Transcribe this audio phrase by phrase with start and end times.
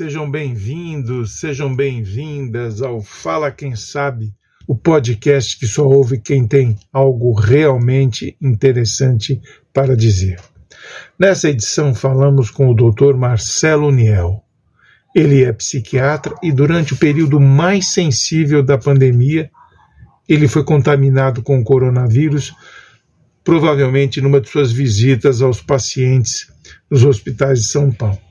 [0.00, 4.32] Sejam bem-vindos, sejam bem-vindas ao Fala Quem Sabe,
[4.66, 9.38] o podcast que só ouve quem tem algo realmente interessante
[9.74, 10.40] para dizer.
[11.18, 13.14] Nessa edição falamos com o Dr.
[13.14, 14.42] Marcelo Niel.
[15.14, 19.50] Ele é psiquiatra e durante o período mais sensível da pandemia,
[20.26, 22.54] ele foi contaminado com o coronavírus,
[23.44, 26.50] provavelmente numa de suas visitas aos pacientes
[26.90, 28.29] nos hospitais de São Paulo.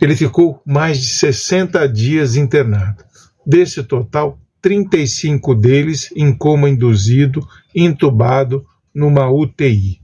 [0.00, 3.04] Ele ficou mais de 60 dias internado.
[3.46, 10.00] Desse total, 35 deles em coma induzido, entubado numa UTI.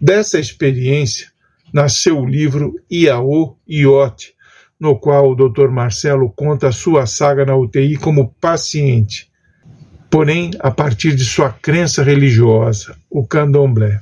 [0.00, 1.28] Dessa experiência
[1.72, 4.34] nasceu o livro Iaô Iote,
[4.78, 5.68] no qual o Dr.
[5.68, 9.30] Marcelo conta a sua saga na UTI como paciente,
[10.10, 14.00] porém a partir de sua crença religiosa, o candomblé.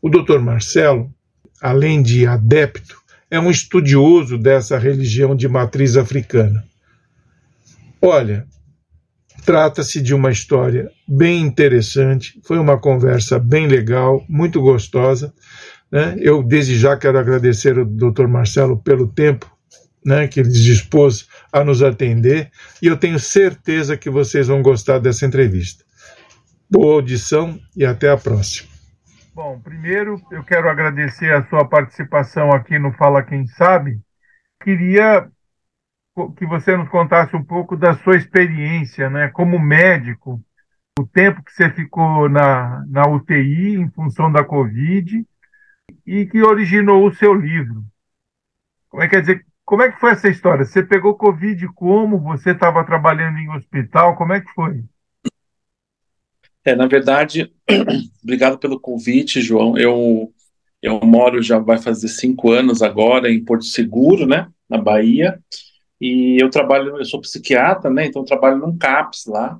[0.00, 0.38] O Dr.
[0.38, 1.12] Marcelo,
[1.60, 2.96] além de adepto,
[3.30, 6.64] é um estudioso dessa religião de matriz africana.
[8.00, 8.46] Olha,
[9.44, 15.32] trata-se de uma história bem interessante, foi uma conversa bem legal, muito gostosa.
[15.90, 16.16] Né?
[16.20, 18.26] Eu, desde já, quero agradecer ao Dr.
[18.26, 19.50] Marcelo pelo tempo
[20.04, 25.00] né, que ele dispôs a nos atender e eu tenho certeza que vocês vão gostar
[25.00, 25.84] dessa entrevista.
[26.70, 28.75] Boa audição e até a próxima.
[29.36, 34.00] Bom, primeiro eu quero agradecer a sua participação aqui no Fala Quem Sabe.
[34.62, 35.30] Queria
[36.38, 40.42] que você nos contasse um pouco da sua experiência, né, como médico,
[40.98, 45.22] o tempo que você ficou na, na UTI em função da Covid
[46.06, 47.84] e que originou o seu livro.
[48.88, 49.46] Como é que quer dizer?
[49.66, 50.64] Como é que foi essa história?
[50.64, 52.18] Você pegou Covid como?
[52.20, 54.16] Você estava trabalhando em hospital?
[54.16, 54.82] Como é que foi?
[56.66, 57.48] É, na verdade,
[58.24, 59.78] obrigado pelo convite, João.
[59.78, 60.34] Eu,
[60.82, 65.38] eu moro já vai fazer cinco anos agora em Porto Seguro, né, na Bahia,
[66.00, 69.56] e eu trabalho, eu sou psiquiatra, né, então trabalho num CAPS lá.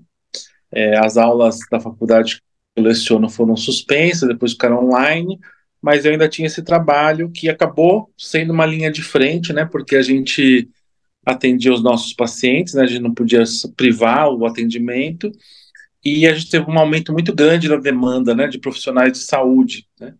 [0.72, 2.42] É, as aulas da faculdade que
[2.74, 5.38] eu leciono foram suspensas, depois ficaram online,
[5.80, 9.94] mas eu ainda tinha esse trabalho que acabou sendo uma linha de frente, né, porque
[9.94, 10.68] a gente
[11.24, 13.44] atendia os nossos pacientes, né, a gente não podia
[13.76, 15.30] privar o atendimento,
[16.06, 19.88] e a gente teve um aumento muito grande na demanda né, de profissionais de saúde.
[19.98, 20.14] Né?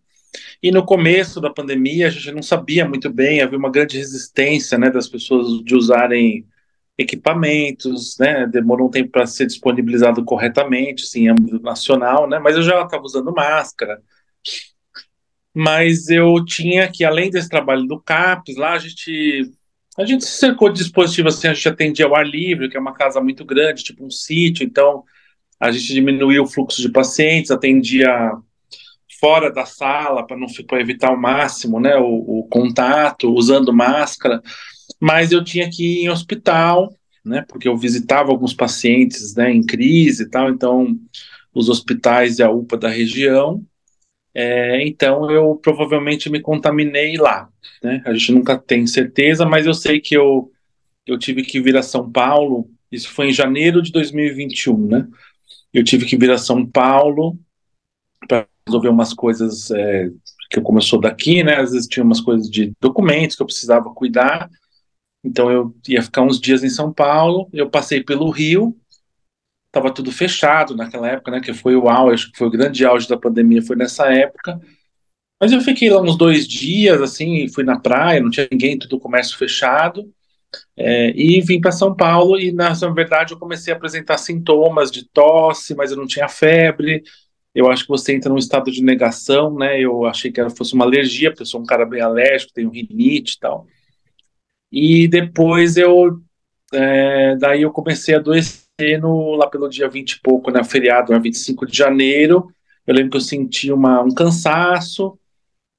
[0.61, 4.77] E no começo da pandemia, a gente não sabia muito bem, havia uma grande resistência
[4.77, 6.45] né, das pessoas de usarem
[6.97, 12.57] equipamentos, né, demorou um tempo para ser disponibilizado corretamente, assim, em âmbito nacional, né, mas
[12.57, 14.01] eu já estava usando máscara.
[15.55, 19.53] Mas eu tinha que, além desse trabalho do CAPES, lá a gente
[19.97, 22.79] a gente se cercou de dispositivos assim, a gente atendia ao ar livre, que é
[22.79, 25.03] uma casa muito grande, tipo um sítio, então
[25.59, 28.31] a gente diminuiu o fluxo de pacientes, atendia
[29.19, 30.47] fora da sala para não
[30.79, 34.41] evitar ao máximo, né, o, o, contato, usando máscara.
[34.99, 36.93] Mas eu tinha que ir em hospital,
[37.25, 40.49] né, porque eu visitava alguns pacientes, né, em crise e tal.
[40.49, 40.95] Então,
[41.53, 43.63] os hospitais e a UPA da região.
[44.33, 47.49] É, então, eu provavelmente me contaminei lá,
[47.83, 48.03] né.
[48.05, 50.51] A gente nunca tem certeza, mas eu sei que eu
[51.07, 52.69] eu tive que vir a São Paulo.
[52.91, 55.07] Isso foi em janeiro de 2021, né?
[55.73, 57.37] Eu tive que vir a São Paulo
[58.27, 60.09] para resolver umas coisas é,
[60.49, 61.57] que eu sou daqui, né?
[61.57, 64.49] Às vezes tinha umas coisas de documentos que eu precisava cuidar.
[65.23, 67.49] Então eu ia ficar uns dias em São Paulo.
[67.51, 68.75] Eu passei pelo Rio.
[69.71, 71.41] Tava tudo fechado naquela época, né?
[71.41, 74.59] Que foi o auge, acho que foi o grande auge da pandemia, foi nessa época.
[75.39, 78.99] Mas eu fiquei lá uns dois dias, assim, fui na praia, não tinha ninguém, tudo
[78.99, 80.11] comércio fechado.
[80.79, 85.09] É, e vim para São Paulo e, na verdade, eu comecei a apresentar sintomas de
[85.09, 87.01] tosse, mas eu não tinha febre.
[87.53, 89.79] Eu acho que você entra num estado de negação, né?
[89.79, 93.33] Eu achei que fosse uma alergia, porque eu sou um cara bem alérgico, tenho rinite
[93.33, 93.65] e tal.
[94.71, 96.19] E depois eu.
[96.71, 100.63] É, daí eu comecei a adoecer no, lá pelo dia 20 e pouco, né?
[100.63, 102.47] Feriado, né, 25 de janeiro.
[102.85, 105.17] Eu lembro que eu senti uma, um cansaço,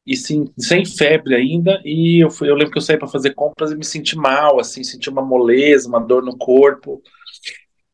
[0.08, 3.34] e sim, sem febre ainda, e eu, fui, eu lembro que eu saí para fazer
[3.34, 7.02] compras e me senti mal, assim, senti uma moleza, uma dor no corpo.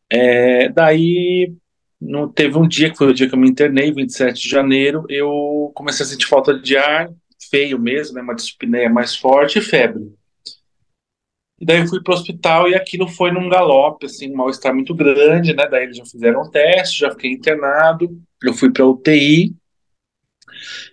[0.08, 1.52] É, daí,
[2.00, 5.04] no, teve um dia, que foi o dia que eu me internei, 27 de janeiro,
[5.08, 7.10] eu comecei a sentir falta de ar,
[7.50, 10.04] feio mesmo, né, uma dispneia mais forte e febre.
[11.60, 14.72] E daí eu fui para o hospital e aquilo foi num galope, assim, um mal-estar
[14.72, 18.08] muito grande, né, daí eles já fizeram um teste, já fiquei internado,
[18.40, 19.52] eu fui para UTI,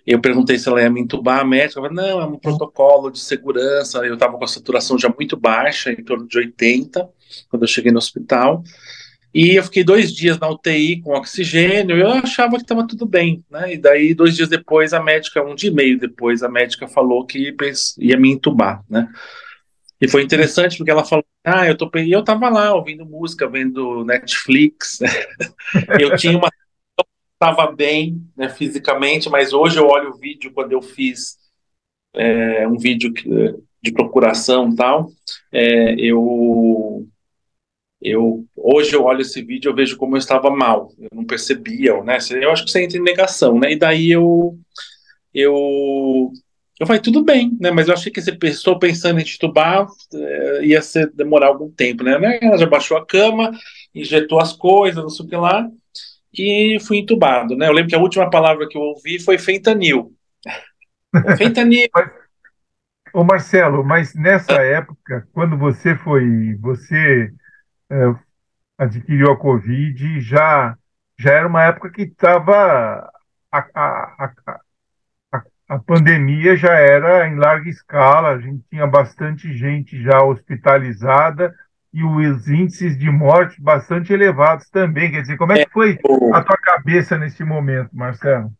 [0.06, 3.20] eu perguntei se ela ia me entubar, a médica falou, não, é um protocolo de
[3.20, 3.98] segurança.
[3.98, 7.08] Eu estava com a saturação já muito baixa, em torno de 80,
[7.48, 8.62] quando eu cheguei no hospital.
[9.34, 13.42] E eu fiquei dois dias na UTI com oxigênio, eu achava que estava tudo bem,
[13.50, 13.72] né?
[13.72, 17.24] E daí, dois dias depois, a médica, um dia e meio depois, a médica falou
[17.24, 17.54] que
[17.98, 19.08] ia me entubar, né?
[20.02, 23.48] E foi interessante porque ela falou: Ah, eu tô e eu tava lá ouvindo música,
[23.48, 24.98] vendo Netflix.
[25.98, 26.50] eu tinha uma
[27.42, 31.36] estava bem né, fisicamente, mas hoje eu olho o vídeo quando eu fiz
[32.14, 33.12] é, um vídeo
[33.82, 35.10] de procuração e tal.
[35.50, 37.06] É, eu
[38.00, 42.02] eu hoje eu olho esse vídeo eu vejo como eu estava mal eu não percebia
[42.02, 44.58] né eu acho que você entra em negação né e daí eu
[45.32, 46.32] eu
[46.80, 50.64] eu falei tudo bem né mas eu achei que você estou pensando em titubar é,
[50.64, 53.52] ia ser demorar algum tempo né ela já baixou a cama
[53.94, 55.70] injetou as coisas não sei o que lá
[56.34, 60.12] e fui entubado né eu lembro que a última palavra que eu ouvi foi fentanil
[61.36, 61.88] fentanil
[63.12, 67.30] Ô Marcelo, mas nessa época, quando você foi, você
[67.90, 68.14] é,
[68.78, 70.76] adquiriu a Covid, já,
[71.18, 73.10] já era uma época que estava.
[73.52, 74.32] A, a,
[75.30, 81.54] a, a, pandemia já era em larga escala, a gente tinha bastante gente já hospitalizada
[81.92, 85.10] e os índices de morte bastante elevados também.
[85.10, 85.98] Quer dizer, como é que foi
[86.32, 88.50] a tua cabeça nesse momento, Marcelo?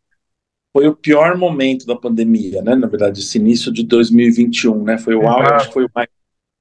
[0.73, 2.75] Foi o pior momento da pandemia, né?
[2.75, 4.99] Na verdade, esse início de 2021, né?
[4.99, 6.09] Foi o auge, foi o mais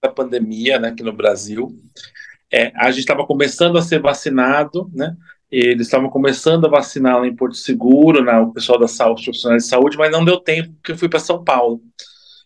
[0.03, 0.89] da pandemia, né?
[0.89, 1.77] Aqui no Brasil
[2.51, 5.15] é, a gente estava começando a ser vacinado, né?
[5.49, 9.25] Eles estavam começando a vacinar lá em Porto Seguro, né, o pessoal da saúde, os
[9.25, 11.81] profissionais de saúde, mas não deu tempo porque eu fui para São Paulo.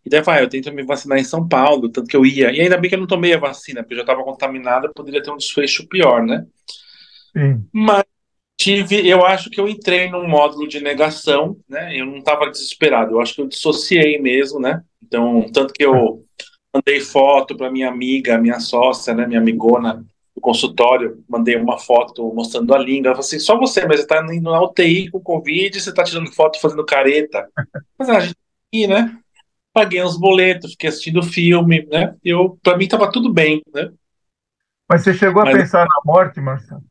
[0.05, 2.25] E daí eu falei, ah, eu tento me vacinar em São Paulo, tanto que eu
[2.25, 2.51] ia.
[2.51, 5.23] E ainda bem que eu não tomei a vacina, porque eu já estava contaminado, poderia
[5.23, 6.45] ter um desfecho pior, né?
[7.35, 7.65] Sim.
[7.73, 8.03] Mas
[8.57, 11.99] tive, eu acho que eu entrei num módulo de negação, né?
[11.99, 14.81] Eu não estava desesperado, eu acho que eu dissociei mesmo, né?
[15.01, 16.23] Então, tanto que eu
[16.73, 20.05] mandei foto para minha amiga, minha sócia, né, minha amigona
[20.35, 23.07] do consultório, mandei uma foto mostrando a língua.
[23.07, 26.03] Ela falou assim: só você, mas você está indo na UTI com Covid, você está
[26.03, 27.47] tirando foto fazendo careta.
[27.97, 28.35] Mas a gente
[28.67, 29.17] aqui, né?
[29.75, 32.15] Paguei uns boletos, fiquei assistindo filme, né?
[32.23, 33.91] Eu, para mim estava tudo bem, né?
[34.89, 35.57] Mas você chegou a mas...
[35.57, 36.81] pensar na morte, Marcelo?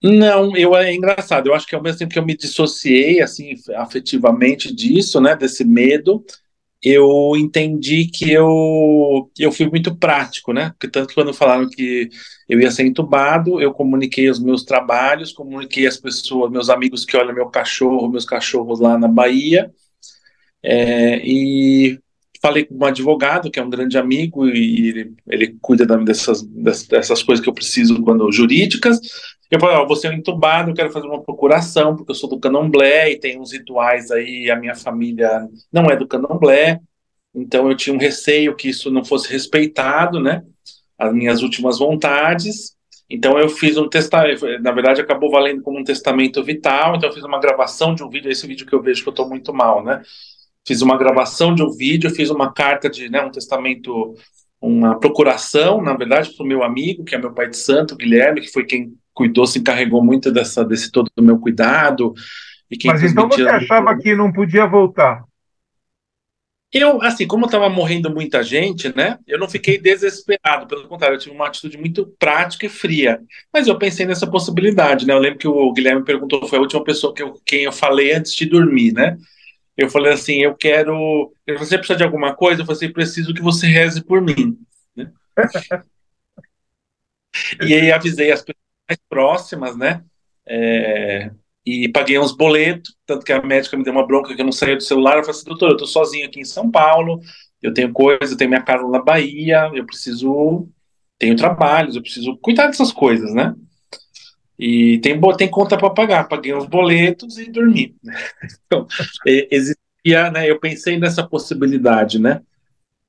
[0.00, 1.48] Não, eu é engraçado.
[1.48, 5.64] Eu acho que ao mesmo tempo que eu me dissociei assim afetivamente disso, né, desse
[5.64, 6.24] medo,
[6.80, 10.70] eu entendi que eu, eu fui muito prático, né?
[10.70, 12.08] Porque tanto que quando falaram que
[12.48, 17.16] eu ia ser entubado, eu comuniquei os meus trabalhos, comuniquei as pessoas, meus amigos que
[17.16, 19.72] olham meu cachorro, meus cachorros lá na Bahia,
[20.62, 21.98] é, e
[22.40, 27.22] falei com um advogado que é um grande amigo e ele, ele cuida dessas, dessas
[27.22, 29.00] coisas que eu preciso quando jurídicas.
[29.50, 33.10] Eu falei, ó, ser entubado, eu quero fazer uma procuração, porque eu sou do candomblé
[33.12, 36.80] e tem uns rituais aí, a minha família não é do candomblé,
[37.34, 40.42] então eu tinha um receio que isso não fosse respeitado, né?
[40.98, 42.76] As minhas últimas vontades.
[43.08, 47.14] Então eu fiz um testamento, na verdade acabou valendo como um testamento vital, então eu
[47.14, 49.52] fiz uma gravação de um vídeo, esse vídeo que eu vejo que eu estou muito
[49.54, 50.02] mal, né?
[50.68, 54.14] Fiz uma gravação de um vídeo, fiz uma carta de, né, um testamento,
[54.60, 58.42] uma procuração, na verdade, para o meu amigo, que é meu pai de santo, Guilherme,
[58.42, 62.12] que foi quem cuidou, se encarregou muito dessa, desse todo do meu cuidado.
[62.84, 65.24] Mas então você achava que não podia voltar?
[66.70, 69.18] Eu, assim, como estava morrendo muita gente, né?
[69.26, 73.22] Eu não fiquei desesperado, pelo contrário, eu tive uma atitude muito prática e fria.
[73.50, 75.14] Mas eu pensei nessa possibilidade, né?
[75.14, 78.12] Eu lembro que o Guilherme perguntou, foi a última pessoa que eu, quem eu falei
[78.12, 79.16] antes de dormir, né?
[79.78, 81.32] Eu falei assim, eu quero.
[81.56, 82.62] Você precisa de alguma coisa?
[82.62, 84.58] Eu falei assim, preciso que você reze por mim.
[84.96, 85.08] Né?
[87.62, 88.58] e aí avisei as pessoas
[88.88, 90.02] mais próximas, né?
[90.44, 91.30] É,
[91.64, 94.50] e paguei uns boletos, tanto que a médica me deu uma bronca que eu não
[94.50, 95.16] saía do celular.
[95.16, 97.20] Eu falei assim, doutor, eu tô sozinho aqui em São Paulo,
[97.62, 100.68] eu tenho coisa, eu tenho minha casa na Bahia, eu preciso.
[101.18, 103.54] Tenho trabalhos, eu preciso cuidar dessas coisas, né?
[104.58, 107.94] E tem, tem conta para pagar, paguei uns boletos e dormi.
[108.66, 108.86] Então,
[109.24, 110.50] existia, né?
[110.50, 112.42] Eu pensei nessa possibilidade, né?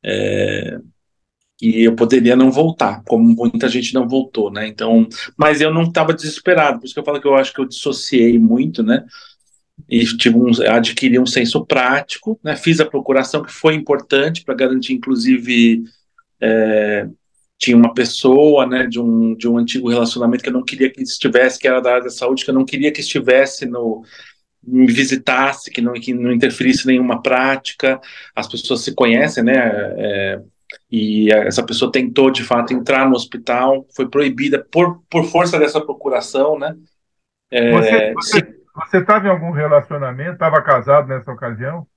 [0.04, 0.80] É,
[1.60, 4.66] que eu poderia não voltar, como muita gente não voltou, né?
[4.68, 5.06] Então,
[5.38, 7.68] mas eu não estava desesperado, por isso que eu falo que eu acho que eu
[7.68, 9.06] dissociei muito, né?
[9.90, 12.56] E tive um, adquiri um senso prático, né?
[12.56, 15.84] Fiz a procuração que foi importante para garantir, inclusive,
[16.40, 17.10] é,
[17.60, 21.04] tinha uma pessoa, né, de um, de um antigo relacionamento que eu não queria que
[21.04, 24.04] estivesse, que era da área da saúde, que eu não queria que estivesse no
[24.62, 28.00] me visitasse, que não, que não interferisse nenhuma prática.
[28.36, 29.56] As pessoas se conhecem, né?
[29.58, 30.42] É,
[30.92, 35.82] e essa pessoa tentou de fato entrar no hospital, foi proibida por, por força dessa
[35.82, 36.76] procuração, né?
[37.50, 40.34] É, você estava em algum relacionamento?
[40.34, 41.88] Estava casado nessa ocasião?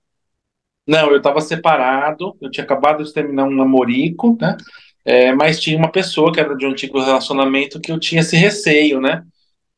[0.87, 4.57] Não, eu estava separado, eu tinha acabado de terminar um namorico, né?
[5.05, 8.37] É, mas tinha uma pessoa que era de um antigo relacionamento que eu tinha esse
[8.37, 9.25] receio, né?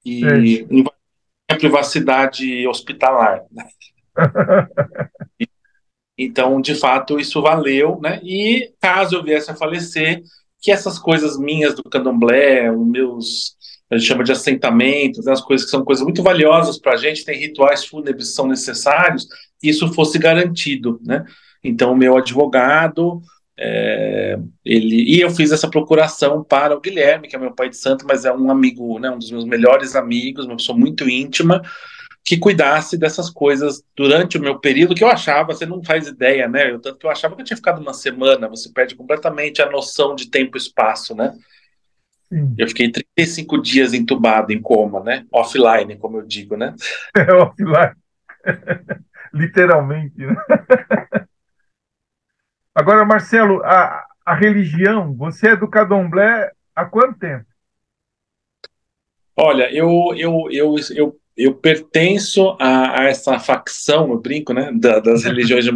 [0.04, 0.22] E
[1.48, 3.42] a privacidade hospitalar.
[3.50, 3.64] Né?
[6.16, 8.20] Então, de fato, isso valeu, né?
[8.22, 10.22] E caso eu viesse a falecer,
[10.60, 13.56] que essas coisas minhas do candomblé, os meus,
[13.90, 16.96] a gente chama de assentamentos, né, as coisas que são coisas muito valiosas para a
[16.96, 19.26] gente, tem rituais fúnebres que são necessários,
[19.62, 21.24] isso fosse garantido, né?
[21.62, 23.20] Então, o meu advogado,
[23.56, 27.76] é, ele e eu fiz essa procuração para o Guilherme, que é meu pai de
[27.76, 31.62] santo, mas é um amigo, né, um dos meus melhores amigos, uma pessoa muito íntima,
[32.24, 36.48] que cuidasse dessas coisas durante o meu período, que eu achava, você não faz ideia,
[36.48, 36.70] né?
[36.70, 39.70] Eu, tanto que eu achava que eu tinha ficado uma semana, você perde completamente a
[39.70, 41.34] noção de tempo e espaço, né?
[42.32, 42.54] Sim.
[42.56, 45.26] Eu fiquei 35 dias entubado, em coma, né?
[45.30, 46.74] Offline, como eu digo, né?
[47.14, 47.92] É, offline.
[49.34, 50.34] Literalmente, né?
[52.74, 57.44] Agora, Marcelo, a, a religião, você é do candomblé há quanto tempo?
[59.36, 65.00] Olha, eu, eu, eu, eu eu pertenço a, a, essa facção, eu brinco, né, da,
[65.00, 65.70] das religiões de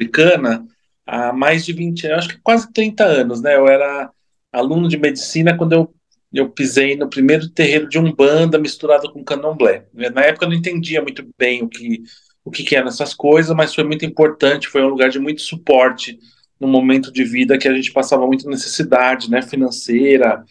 [0.00, 0.64] africana
[1.06, 3.56] há mais de 20 anos, acho que quase 30 anos, né?
[3.56, 4.10] Eu era
[4.52, 5.94] aluno de medicina quando eu,
[6.32, 9.86] eu pisei no primeiro terreiro de Umbanda misturado com candomblé.
[9.92, 12.02] Na época eu não entendia muito bem o que,
[12.44, 15.42] o que, que eram essas coisas, mas foi muito importante, foi um lugar de muito
[15.42, 16.18] suporte
[16.58, 20.44] no momento de vida que a gente passava muita necessidade, né, financeira,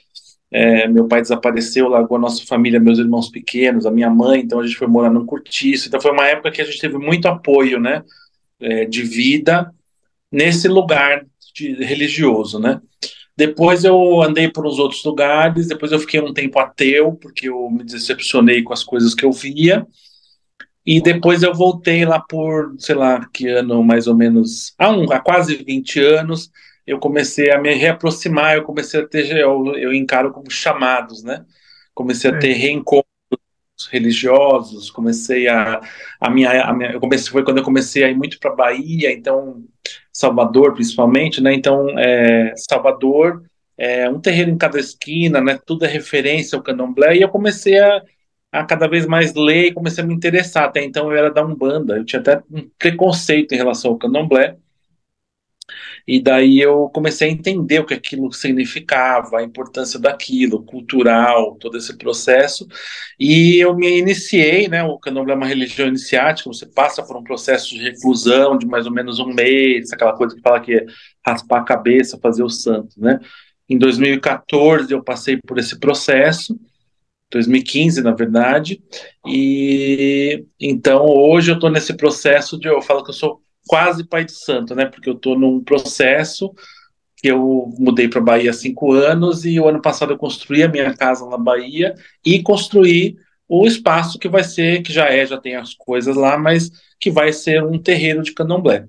[0.51, 4.59] é, meu pai desapareceu, largou a nossa família, meus irmãos pequenos, a minha mãe, então
[4.59, 5.87] a gente foi morar num cortiço.
[5.87, 8.03] Então foi uma época que a gente teve muito apoio, né,
[8.59, 9.73] é, de vida
[10.29, 12.81] nesse lugar de, religioso, né.
[13.35, 17.69] Depois eu andei por uns outros lugares, depois eu fiquei um tempo ateu, porque eu
[17.71, 19.87] me decepcionei com as coisas que eu via.
[20.85, 25.11] E depois eu voltei lá por, sei lá, que ano mais ou menos, há, um,
[25.11, 26.49] há quase 20 anos,
[26.85, 31.45] eu comecei a me reaproximar, eu comecei a ter, eu, eu encaro como chamados, né?
[31.93, 33.05] Comecei a ter reencontros
[33.91, 35.81] religiosos, comecei a,
[36.19, 39.11] a minha, a minha eu comecei, foi quando eu comecei a ir muito para Bahia,
[39.11, 39.63] então,
[40.11, 41.53] Salvador principalmente, né?
[41.53, 43.43] Então, é, Salvador,
[43.77, 45.59] é, um terreiro em cada esquina, né?
[45.65, 48.01] Tudo é referência ao candomblé, e eu comecei a,
[48.51, 50.65] a cada vez mais ler e comecei a me interessar.
[50.65, 54.57] Até então eu era da Umbanda, eu tinha até um preconceito em relação ao candomblé,
[56.07, 61.77] e daí eu comecei a entender o que aquilo significava, a importância daquilo, cultural, todo
[61.77, 62.67] esse processo.
[63.19, 64.83] E eu me iniciei, né?
[64.83, 68.85] O candomblé é uma religião iniciática, você passa por um processo de reclusão de mais
[68.85, 70.85] ou menos um mês, aquela coisa que fala que é
[71.25, 73.19] raspar a cabeça, fazer o santo, né?
[73.69, 76.59] Em 2014 eu passei por esse processo.
[77.31, 78.81] 2015, na verdade,
[79.25, 84.25] e então hoje eu estou nesse processo de eu falo que eu sou quase pai
[84.25, 84.85] de santo, né?
[84.85, 86.53] Porque eu estou num processo
[87.17, 90.67] que eu mudei para Bahia há cinco anos e o ano passado eu construí a
[90.67, 91.95] minha casa na Bahia
[92.25, 93.15] e construí
[93.47, 97.11] o espaço que vai ser, que já é, já tem as coisas lá, mas que
[97.11, 98.87] vai ser um terreiro de candomblé.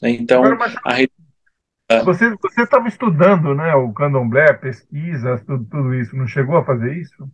[0.00, 0.10] Né?
[0.10, 2.02] Então, Agora, a...
[2.02, 6.96] você você estava estudando, né, o candomblé, pesquisas, tudo, tudo isso, não chegou a fazer
[6.96, 7.28] isso?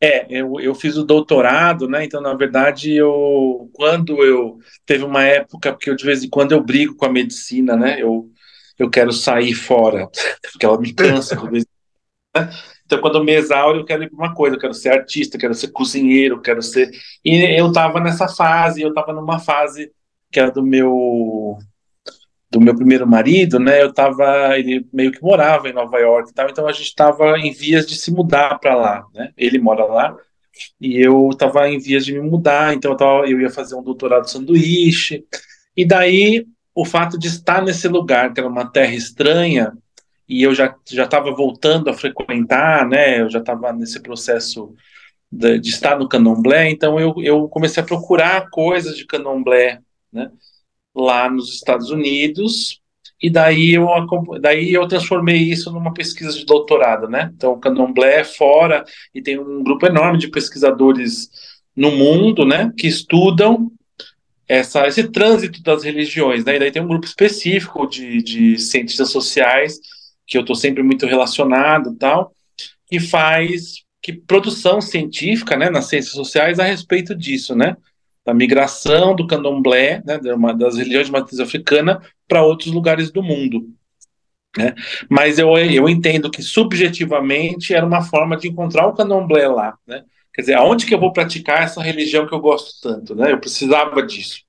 [0.00, 2.04] É, eu, eu fiz o doutorado, né?
[2.04, 6.52] Então, na verdade, eu quando eu teve uma época porque eu de vez em quando
[6.52, 8.00] eu brigo com a medicina, né?
[8.00, 8.30] Eu
[8.78, 10.06] eu quero sair fora,
[10.52, 11.34] porque ela me cansa.
[11.50, 11.60] né?
[12.84, 15.38] Então, quando eu me exauro, eu quero ir para uma coisa, eu quero ser artista,
[15.38, 16.90] quero ser cozinheiro, quero ser.
[17.24, 19.90] E eu estava nessa fase, eu estava numa fase
[20.30, 21.58] que era do meu
[22.50, 23.82] do meu primeiro marido, né?
[23.82, 27.38] Eu tava, ele meio que morava em Nova York, e tal, então a gente estava
[27.38, 29.32] em vias de se mudar para lá, né?
[29.36, 30.16] Ele mora lá
[30.80, 33.82] e eu estava em vias de me mudar, então eu, tava, eu ia fazer um
[33.82, 35.24] doutorado sanduíche.
[35.76, 39.72] E daí o fato de estar nesse lugar, que era uma terra estranha,
[40.28, 43.20] e eu já já estava voltando a frequentar, né?
[43.20, 44.74] Eu já estava nesse processo
[45.30, 49.80] de, de, estar no Candomblé, então eu, eu comecei a procurar coisas de Candomblé,
[50.12, 50.30] né?
[50.96, 52.80] Lá nos Estados Unidos,
[53.22, 53.86] e daí eu,
[54.40, 57.30] daí eu transformei isso numa pesquisa de doutorado, né?
[57.34, 58.84] Então, o candomblé é fora,
[59.14, 61.28] e tem um grupo enorme de pesquisadores
[61.74, 63.70] no mundo, né, que estudam
[64.48, 66.56] essa, esse trânsito das religiões, né?
[66.56, 69.78] E daí tem um grupo específico de, de cientistas sociais,
[70.26, 72.32] que eu estou sempre muito relacionado tal,
[72.88, 77.76] que faz que produção científica, né, nas ciências sociais a respeito disso, né?
[78.26, 80.18] Da migração do candomblé, né,
[80.58, 83.68] das religiões de matriz africana, para outros lugares do mundo.
[84.58, 84.74] Né?
[85.08, 89.78] Mas eu, eu entendo que subjetivamente era uma forma de encontrar o candomblé lá.
[89.86, 90.02] Né?
[90.34, 93.14] Quer dizer, aonde que eu vou praticar essa religião que eu gosto tanto?
[93.14, 93.30] Né?
[93.30, 94.40] Eu precisava disso.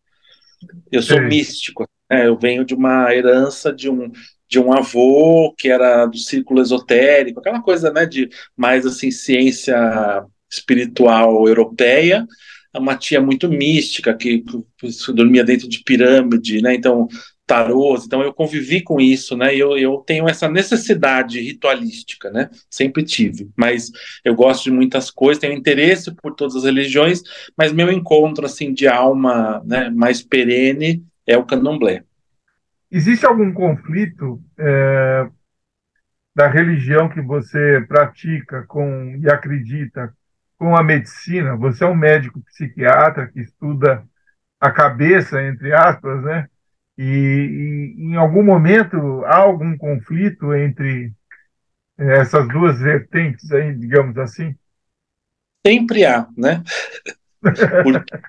[0.91, 1.25] Eu sou Sim.
[1.25, 1.87] místico.
[2.09, 2.27] Né?
[2.27, 4.11] Eu venho de uma herança de um,
[4.49, 10.25] de um avô que era do círculo esotérico, aquela coisa né, de mais assim ciência
[10.49, 12.25] espiritual europeia,
[12.75, 16.75] uma tia muito mística que, que dormia dentro de pirâmide, né?
[16.75, 17.07] Então
[17.47, 19.55] tarôs, então eu convivi com isso, né?
[19.55, 22.49] Eu, eu tenho essa necessidade ritualística, né?
[22.69, 23.89] Sempre tive, mas
[24.23, 27.21] eu gosto de muitas coisas, tenho interesse por todas as religiões,
[27.57, 32.03] mas meu encontro assim de alma, né, mais perene é o candomblé.
[32.91, 35.27] Existe algum conflito é,
[36.35, 40.13] da religião que você pratica com e acredita
[40.57, 41.55] com a medicina?
[41.55, 44.03] Você é um médico psiquiatra que estuda
[44.59, 46.47] a cabeça, entre aspas, né?
[46.97, 51.13] E, e, em algum momento há algum conflito entre
[51.97, 54.55] eh, essas duas vertentes aí, digamos assim?
[55.65, 56.63] Sempre há, né?
[57.83, 58.19] Porque,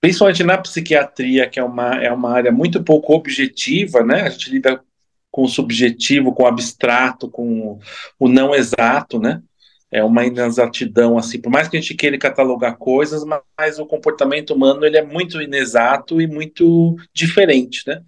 [0.00, 4.22] principalmente na psiquiatria, que é uma, é uma área muito pouco objetiva, né?
[4.22, 4.82] A gente lida
[5.30, 7.78] com o subjetivo, com o abstrato, com
[8.18, 9.42] o não exato, né?
[9.90, 13.24] É uma inexatidão, assim, por mais que a gente queira catalogar coisas,
[13.58, 18.00] mas o comportamento humano ele é muito inexato e muito diferente, né?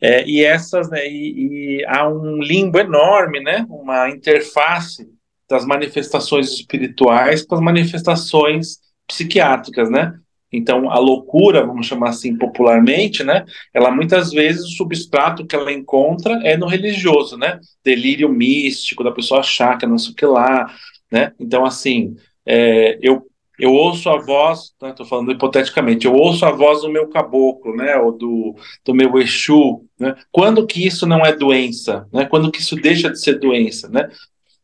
[0.00, 3.64] É, e essas, né, e, e, há um limbo enorme, né?
[3.70, 5.08] Uma interface
[5.48, 10.14] das manifestações espirituais com as manifestações psiquiátricas, né?
[10.52, 13.44] Então, a loucura, vamos chamar assim popularmente, né?
[13.72, 17.58] Ela muitas vezes o substrato que ela encontra é no religioso, né?
[17.84, 20.72] Delírio místico da pessoa achar que não sei o que lá,
[21.14, 21.32] né?
[21.38, 23.24] Então, assim, é, eu,
[23.56, 27.74] eu ouço a voz, estou né, falando hipoteticamente, eu ouço a voz do meu caboclo,
[27.76, 30.16] né, ou do, do meu Exu, né?
[30.32, 32.24] Quando que isso não é doença, né?
[32.24, 34.08] Quando que isso deixa de ser doença, né?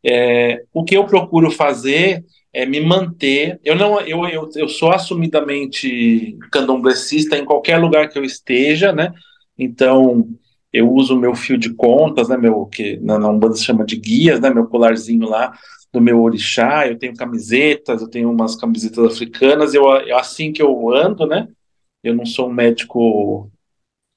[0.04, 3.60] É, o que eu procuro fazer é me manter.
[3.62, 9.12] Eu não, eu, eu, eu sou assumidamente candomblecista em qualquer lugar que eu esteja, né?
[9.56, 10.26] Então
[10.72, 12.36] eu uso meu fio de contas, né?
[12.36, 14.50] Meu que na, na Umbanda se chama de guias, né?
[14.50, 15.52] Meu colarzinho lá
[15.92, 20.62] do meu orixá, eu tenho camisetas, eu tenho umas camisetas africanas, eu, eu assim que
[20.62, 21.48] eu ando, né?
[22.03, 23.50] Eu não sou um médico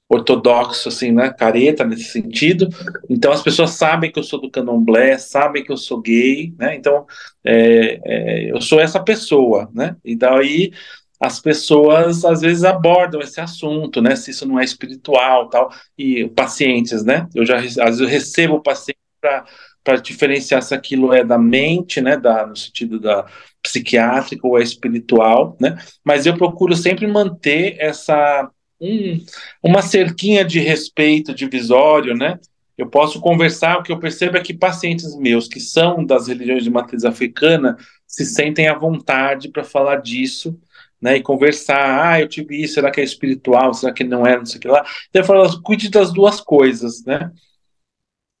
[0.08, 2.68] ortodoxo, assim, né, careta nesse sentido.
[3.08, 6.76] Então as pessoas sabem que eu sou do candomblé, sabem que eu sou gay, né?
[6.76, 7.06] Então
[7.44, 9.96] é, é, eu sou essa pessoa, né?
[10.04, 10.72] E daí
[11.20, 14.14] as pessoas às vezes abordam esse assunto, né?
[14.16, 15.70] Se isso não é espiritual, tal.
[15.96, 17.26] E pacientes, né?
[17.34, 19.44] Eu já às vezes eu recebo pacientes para
[19.84, 23.26] para diferenciar se aquilo é da mente, né, da, no sentido da
[23.62, 29.24] psiquiátrica ou é espiritual, né, mas eu procuro sempre manter essa um,
[29.62, 32.38] uma cerquinha de respeito divisório, né,
[32.76, 36.64] eu posso conversar, o que eu percebo é que pacientes meus que são das religiões
[36.64, 40.58] de matriz africana se sentem à vontade para falar disso,
[41.00, 44.38] né, e conversar, ah, eu tive isso, será que é espiritual, será que não é,
[44.38, 44.84] não sei o que lá.
[45.10, 47.30] Então eu falo, cuide das duas coisas, né,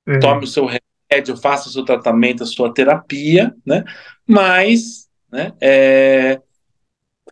[0.06, 0.18] é.
[0.18, 0.83] tome o seu remédio,
[1.40, 3.84] faça o seu tratamento, a sua terapia, né?
[4.26, 5.52] Mas, né?
[5.60, 6.40] É,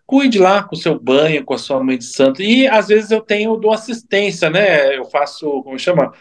[0.07, 2.43] cuide lá com o seu banho, com a sua mãe de santo.
[2.43, 4.97] E às vezes eu tenho do assistência, né?
[4.97, 6.13] Eu faço, como chama?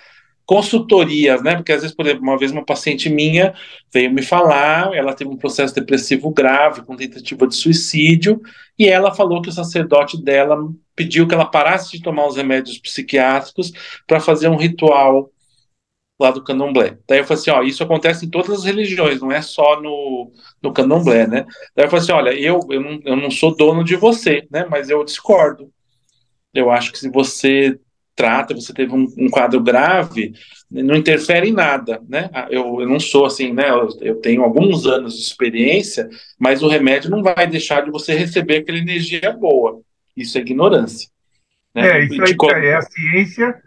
[0.45, 1.55] Consultorias, né?
[1.55, 3.53] Porque às vezes, por exemplo, uma vez uma paciente minha
[3.93, 8.41] veio me falar, ela teve um processo depressivo grave, com tentativa de suicídio,
[8.77, 10.57] e ela falou que o sacerdote dela
[10.95, 13.71] pediu que ela parasse de tomar os remédios psiquiátricos
[14.07, 15.29] para fazer um ritual
[16.21, 16.97] lá do candomblé.
[17.07, 20.31] Daí eu falei assim, ó, isso acontece em todas as religiões, não é só no,
[20.61, 21.45] no candomblé, né?
[21.75, 24.65] Daí eu falei assim, olha, eu, eu, não, eu não sou dono de você, né?
[24.69, 25.71] Mas eu discordo.
[26.53, 27.79] Eu acho que se você
[28.15, 30.33] trata, você teve um, um quadro grave,
[30.69, 32.29] não interfere em nada, né?
[32.33, 33.69] Ah, eu, eu não sou assim, né?
[33.69, 38.13] Eu, eu, tenho alguns anos de experiência, mas o remédio não vai deixar de você
[38.13, 39.81] receber aquela energia boa.
[40.15, 41.09] Isso é ignorância.
[41.73, 41.87] Né?
[41.87, 43.61] É, isso aí é a ciência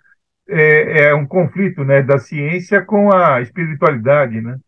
[0.49, 4.59] é, é um conflito né, da ciência com a espiritualidade, né?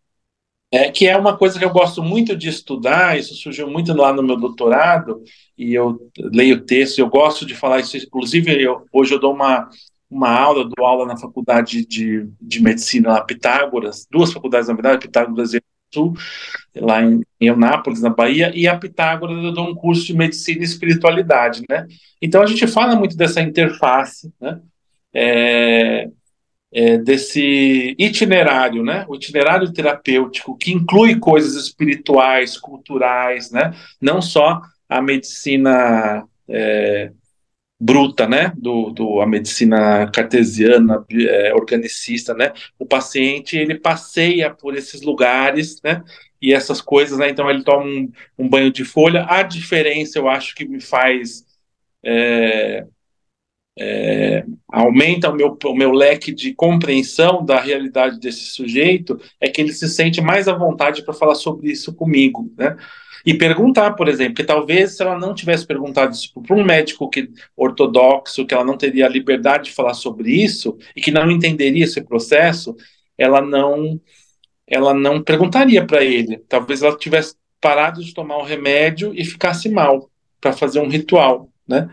[0.73, 4.13] É, que é uma coisa que eu gosto muito de estudar, isso surgiu muito lá
[4.13, 5.23] no meu doutorado,
[5.57, 9.71] e eu leio texto, eu gosto de falar isso, inclusive eu, hoje eu dou uma,
[10.11, 15.07] uma aula, dou aula na faculdade de, de medicina lá, Pitágoras, duas faculdades na verdade,
[15.07, 15.63] Pitágoras e
[15.95, 16.15] Sul,
[16.75, 20.63] lá em, em Eunápolis, na Bahia, e a Pitágoras eu dou um curso de medicina
[20.63, 21.87] e espiritualidade, né?
[22.21, 24.61] Então a gente fala muito dessa interface, né?
[25.17, 26.11] É,
[26.71, 29.07] é, desse itinerário, né?
[29.09, 33.75] O itinerário terapêutico que inclui coisas espirituais, culturais, né?
[34.01, 37.11] Não só a medicina é,
[37.81, 38.53] bruta, né?
[38.59, 42.53] Do, do, a medicina cartesiana, é, organicista, né?
[42.79, 46.05] O paciente ele passeia por esses lugares, né?
[46.43, 47.31] E essas coisas, né?
[47.31, 49.25] Então ele toma um, um banho de folha.
[49.31, 51.43] A diferença, eu acho que me faz
[52.05, 52.87] é,
[53.79, 59.61] é, aumenta o meu, o meu leque de compreensão da realidade desse sujeito, é que
[59.61, 62.77] ele se sente mais à vontade para falar sobre isso comigo, né?
[63.25, 67.11] E perguntar, por exemplo, que talvez se ela não tivesse perguntado isso para um médico
[67.11, 71.29] que, ortodoxo, que ela não teria a liberdade de falar sobre isso e que não
[71.29, 72.77] entenderia esse processo,
[73.19, 74.01] ela não
[74.69, 76.39] ela não perguntaria para ele.
[76.49, 80.11] Talvez ela tivesse parado de tomar o remédio e ficasse mal
[80.41, 81.89] para fazer um ritual, né?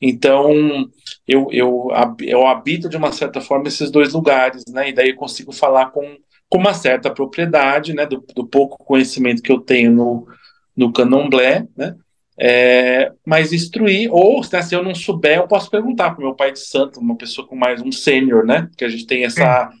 [0.00, 0.88] Então,
[1.26, 1.88] eu, eu,
[2.20, 4.90] eu habito de uma certa forma esses dois lugares, né?
[4.90, 6.16] E daí eu consigo falar com,
[6.48, 8.06] com uma certa propriedade, né?
[8.06, 10.26] Do, do pouco conhecimento que eu tenho no,
[10.76, 11.96] no candomblé, né?
[12.40, 16.36] É, mas instruir, ou né, se eu não souber, eu posso perguntar para o meu
[16.36, 18.70] pai de santo, uma pessoa com mais um sênior, né?
[18.78, 19.72] Que a gente tem essa,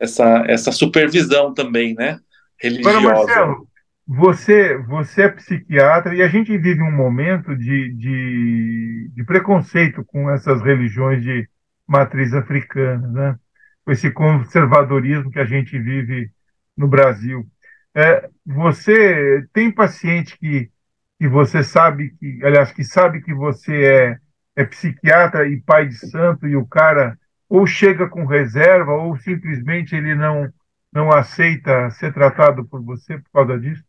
[0.00, 2.18] essa, essa supervisão também, né?
[2.60, 3.00] Religiosa.
[3.00, 3.68] Marcelo,
[4.06, 10.30] você, você é psiquiatra e a gente vive um momento de, de, de preconceito com
[10.30, 11.48] essas religiões de
[11.86, 13.38] matriz africana, né?
[13.84, 16.30] Com esse conservadorismo que a gente vive
[16.76, 17.46] no Brasil.
[17.94, 20.70] É, você tem paciente que,
[21.18, 24.18] que você sabe que, aliás, que sabe que você
[24.56, 29.16] é, é psiquiatra e pai de santo e o cara ou chega com reserva ou
[29.18, 30.52] simplesmente ele não
[30.92, 33.84] não aceita ser tratado por você por causa disso?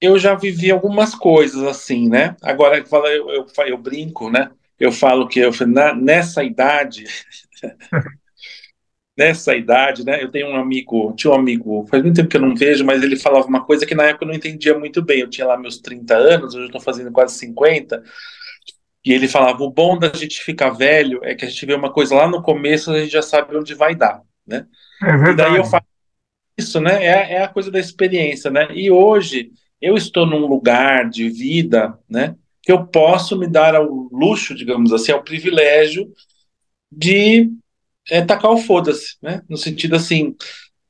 [0.00, 2.36] Eu já vivi algumas coisas assim, né?
[2.42, 4.50] Agora eu, eu, eu, brinco, né?
[4.78, 7.04] Eu falo que eu, na, nessa idade
[9.16, 10.22] nessa idade, né?
[10.22, 13.02] Eu tenho um amigo, tinha um amigo, faz muito tempo que eu não vejo, mas
[13.02, 15.20] ele falava uma coisa que na época eu não entendia muito bem.
[15.20, 18.02] Eu tinha lá meus 30 anos, hoje eu estou fazendo quase 50.
[19.04, 21.90] E ele falava: o bom da gente ficar velho é que a gente vê uma
[21.90, 24.66] coisa lá no começo, a gente já sabe onde vai dar, né?
[25.02, 25.32] É verdade.
[25.32, 25.84] E daí eu falo
[26.58, 27.04] isso, né?
[27.04, 28.68] É, é a coisa da experiência, né?
[28.72, 29.50] E hoje
[29.80, 32.34] eu estou num lugar de vida, né?
[32.62, 36.10] Que eu posso me dar ao luxo, digamos assim, ao privilégio
[36.90, 37.50] de
[38.10, 39.42] é tacar o foda-se, né?
[39.48, 40.34] No sentido assim,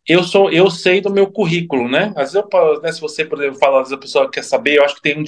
[0.09, 2.13] eu sou, eu sei do meu currículo, né?
[2.17, 4.77] Às vezes, eu, né, se você, por exemplo, fala, às vezes a pessoa quer saber,
[4.79, 5.25] eu acho que tem um,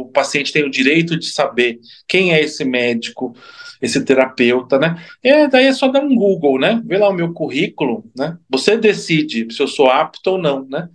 [0.00, 3.34] o paciente tem o direito de saber quem é esse médico,
[3.80, 4.96] esse terapeuta, né?
[5.22, 6.80] É, daí é só dar um Google, né?
[6.86, 8.38] Vê lá o meu currículo, né?
[8.48, 10.88] Você decide se eu sou apto ou não, né?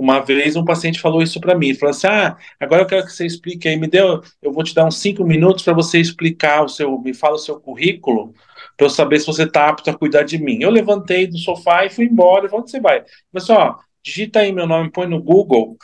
[0.00, 3.12] Uma vez um paciente falou isso para mim, falou assim: "Ah, agora eu quero que
[3.12, 6.64] você explique aí, me deu, eu vou te dar uns cinco minutos para você explicar
[6.64, 8.34] o seu, me fala o seu currículo."
[8.76, 10.58] para eu saber se você está apto a cuidar de mim.
[10.62, 12.46] Eu levantei do sofá e fui embora.
[12.46, 13.04] E onde você vai?
[13.30, 15.76] Mas ó, digita aí meu nome, põe no Google,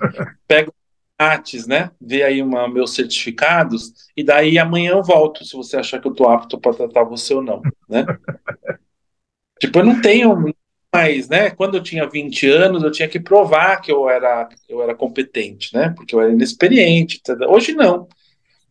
[0.48, 0.72] pega
[1.20, 1.90] Lattes, né?
[2.00, 6.12] Vê aí uma, meus certificados, e daí amanhã eu volto, se você achar que eu
[6.12, 8.04] estou apto para tratar você ou não, né?
[9.60, 10.54] tipo, eu não tenho
[10.94, 11.50] mais, né?
[11.50, 15.74] Quando eu tinha 20 anos, eu tinha que provar que eu era, eu era competente,
[15.74, 15.92] né?
[15.96, 17.20] Porque eu era inexperiente.
[17.48, 18.08] Hoje não,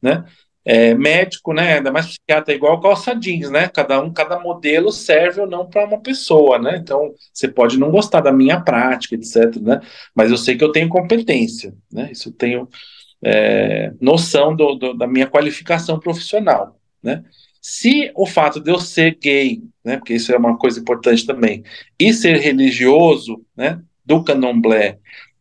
[0.02, 0.24] né?
[0.66, 4.92] é, médico, né, ainda mais psiquiatra, é igual calça jeans, né, cada um, cada modelo
[4.92, 9.16] serve ou não para uma pessoa, né, então você pode não gostar da minha prática,
[9.16, 9.82] etc, né,
[10.16, 12.70] mas eu sei que eu tenho competência, né, isso eu tenho
[13.24, 17.24] é, noção do, do, da minha qualificação profissional, né,
[17.66, 21.64] se o fato de eu ser gay, né, porque isso é uma coisa importante também,
[21.98, 25.00] e ser religioso, né, do candomblé,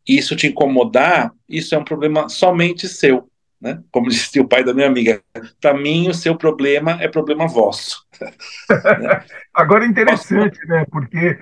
[0.09, 3.29] isso te incomodar, isso é um problema somente seu,
[3.61, 3.81] né?
[3.91, 5.21] Como disse o pai da minha amiga,
[5.61, 8.07] para mim o seu problema é problema vosso.
[9.53, 10.85] Agora é interessante, né?
[10.91, 11.39] Porque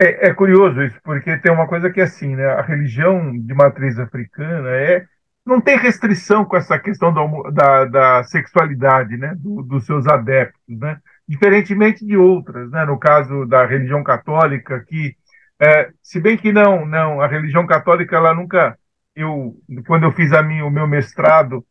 [0.00, 2.46] é, é, curioso isso, porque tem uma coisa que é assim, né?
[2.46, 5.04] A religião de matriz africana é
[5.46, 9.34] não tem restrição com essa questão da, da, da sexualidade, né?
[9.36, 11.00] Do, dos seus adeptos, né?
[11.26, 12.84] Diferentemente de outras, né?
[12.84, 15.16] No caso da religião católica, que
[15.60, 18.76] é, se bem que não, não, a religião católica ela nunca
[19.14, 19.56] eu,
[19.86, 21.64] quando eu fiz a minha, o meu mestrado,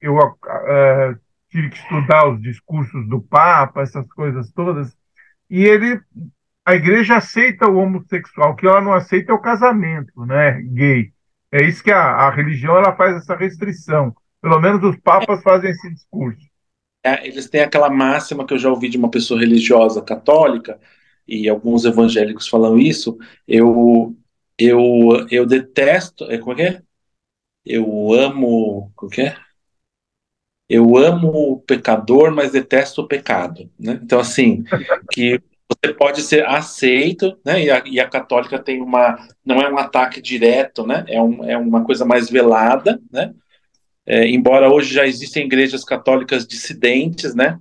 [0.00, 1.18] eu uh,
[1.50, 4.96] tive que estudar os discursos do Papa, essas coisas todas,
[5.50, 6.00] e ele,
[6.64, 11.12] a igreja aceita o homossexual, o que ela não aceita é o casamento, né, gay.
[11.52, 14.14] É isso que a, a religião ela faz essa restrição.
[14.40, 16.50] Pelo menos os papas fazem esse discurso.
[17.04, 20.80] É, eles têm aquela máxima que eu já ouvi de uma pessoa religiosa católica,
[21.26, 24.16] e alguns evangélicos falam isso, eu
[24.58, 26.24] eu, eu detesto.
[26.30, 26.82] É, como é que é?
[27.64, 28.92] Eu amo.
[28.94, 29.36] Como é?
[30.68, 33.70] Eu amo o pecador, mas detesto o pecado.
[33.78, 34.00] Né?
[34.02, 34.64] Então, assim,
[35.10, 37.64] que você pode ser aceito, né?
[37.64, 39.18] E a, e a, católica tem uma.
[39.44, 41.04] Não é um ataque direto, né?
[41.08, 43.32] É, um, é uma coisa mais velada, né?
[44.04, 47.58] É, embora hoje já existem igrejas católicas dissidentes, né?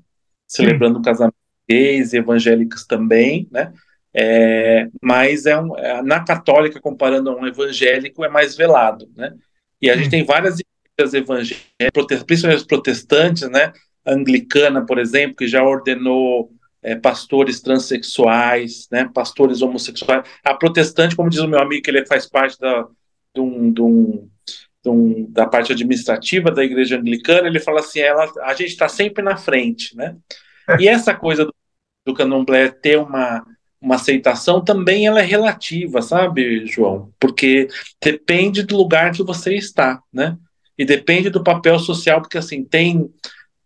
[0.48, 1.36] Celebrando o casamento
[1.70, 3.72] gays, evangélicas também, né?
[4.14, 9.34] É, mas é, um, é na católica, comparando a um evangélico, é mais velado, né?
[9.82, 13.72] E a gente tem várias igrejas evangélicas, principalmente as protestantes, né?
[14.06, 16.52] A anglicana, por exemplo, que já ordenou
[16.84, 19.10] é, pastores transexuais, né?
[19.13, 20.28] Pastores homossexuais.
[20.44, 22.88] A protestante, como diz o meu amigo, que ele faz parte da,
[23.36, 24.30] de um, de um,
[24.84, 28.88] de um, da parte administrativa da igreja anglicana, ele fala assim, ela, a gente está
[28.88, 30.15] sempre na frente, né?
[30.80, 31.54] E essa coisa do,
[32.06, 33.46] do candomblé ter uma,
[33.80, 37.12] uma aceitação também ela é relativa, sabe, João?
[37.20, 37.67] Porque
[38.02, 40.38] depende do lugar que você está, né?
[40.78, 43.10] E depende do papel social, porque assim, tem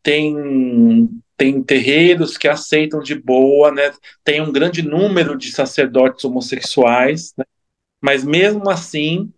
[0.06, 3.92] tem tem terreiros que aceitam de boa, né?
[4.24, 7.44] Tem um grande número de sacerdotes homossexuais, né?
[8.02, 9.34] Mas mesmo assim,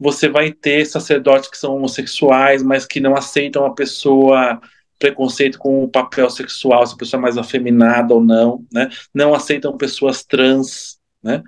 [0.00, 4.60] você vai ter sacerdotes que são homossexuais, mas que não aceitam a pessoa
[4.98, 8.88] preconceito com o papel sexual, se a pessoa é mais afeminada ou não, né?
[9.14, 11.44] Não aceitam pessoas trans, né?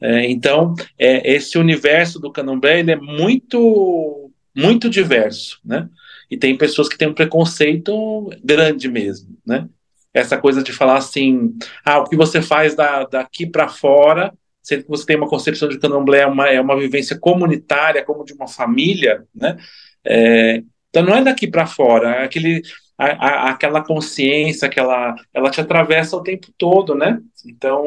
[0.00, 5.88] É, então, é, esse universo do candomblé ele é muito, muito diverso, né?
[6.30, 9.68] E tem pessoas que têm um preconceito grande mesmo, né?
[10.12, 14.84] Essa coisa de falar assim, ah, o que você faz da, daqui para fora, sendo
[14.84, 18.32] que você tem uma concepção de candomblé é uma, é uma vivência comunitária, como de
[18.32, 19.56] uma família, né?
[20.04, 22.62] É, então não é daqui para fora, é aquele,
[22.98, 27.20] a, a, aquela consciência, aquela, ela te atravessa o tempo todo, né?
[27.46, 27.84] Então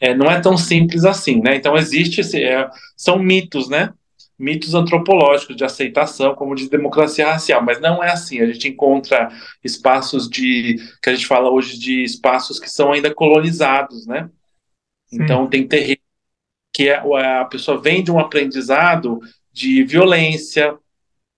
[0.00, 1.56] é, não é tão simples assim, né?
[1.56, 3.92] Então existe, esse, é, são mitos, né?
[4.38, 8.40] Mitos antropológicos de aceitação, como de democracia racial, mas não é assim.
[8.40, 9.28] A gente encontra
[9.62, 14.28] espaços de que a gente fala hoje de espaços que são ainda colonizados, né?
[15.06, 15.22] Sim.
[15.22, 16.00] Então tem terreno
[16.72, 19.20] que é, a pessoa vem de um aprendizado
[19.52, 20.76] de violência,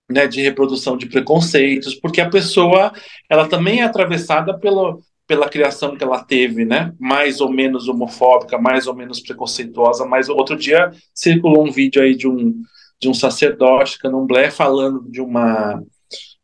[0.09, 2.91] né, de reprodução de preconceitos, porque a pessoa
[3.29, 8.57] ela também é atravessada pelo, pela criação que ela teve, né, mais ou menos homofóbica,
[8.57, 10.05] mais ou menos preconceituosa.
[10.05, 12.61] Mas outro dia circulou um vídeo aí de um
[12.99, 15.81] de um sacerdote candomblé falando de uma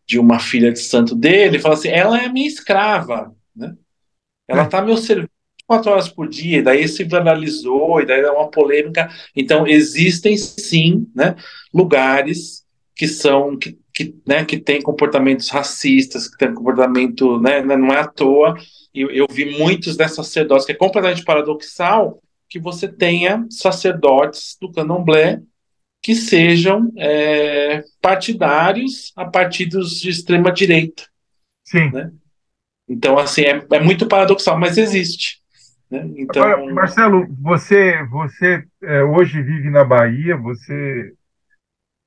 [0.06, 3.74] de uma filha de santo dele, fala assim, ela é minha escrava, né?
[4.48, 5.32] Ela está meu serviço
[5.66, 9.10] quatro horas por dia, daí se viralizou, e daí é uma polêmica.
[9.36, 11.36] Então, existem sim né,
[11.74, 12.64] lugares
[12.96, 17.88] que são que, que, né, que têm comportamentos racistas, que têm comportamento, né, né não
[17.94, 18.56] é à toa.
[18.94, 24.72] Eu, eu vi muitos desses sacerdotes, que é completamente paradoxal que você tenha sacerdotes do
[24.72, 25.42] candomblé
[26.04, 31.04] que sejam é, partidários a partidos de extrema direita.
[31.66, 31.90] Sim.
[31.92, 32.12] Né?
[32.90, 35.42] Então, assim, é, é, muito paradoxal, mas existe.
[35.90, 36.06] Né?
[36.18, 36.44] Então...
[36.44, 41.14] Agora, Marcelo, você, você é, hoje vive na Bahia, você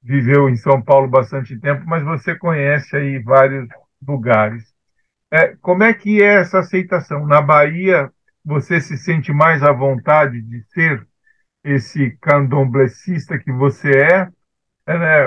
[0.02, 3.66] viveu em São Paulo bastante tempo, mas você conhece aí vários
[4.06, 4.62] lugares.
[5.32, 7.26] É, como é que é essa aceitação?
[7.26, 8.12] Na Bahia,
[8.44, 11.04] você se sente mais à vontade de ser
[11.66, 14.28] esse candomblessista que você é?
[14.86, 15.26] é né?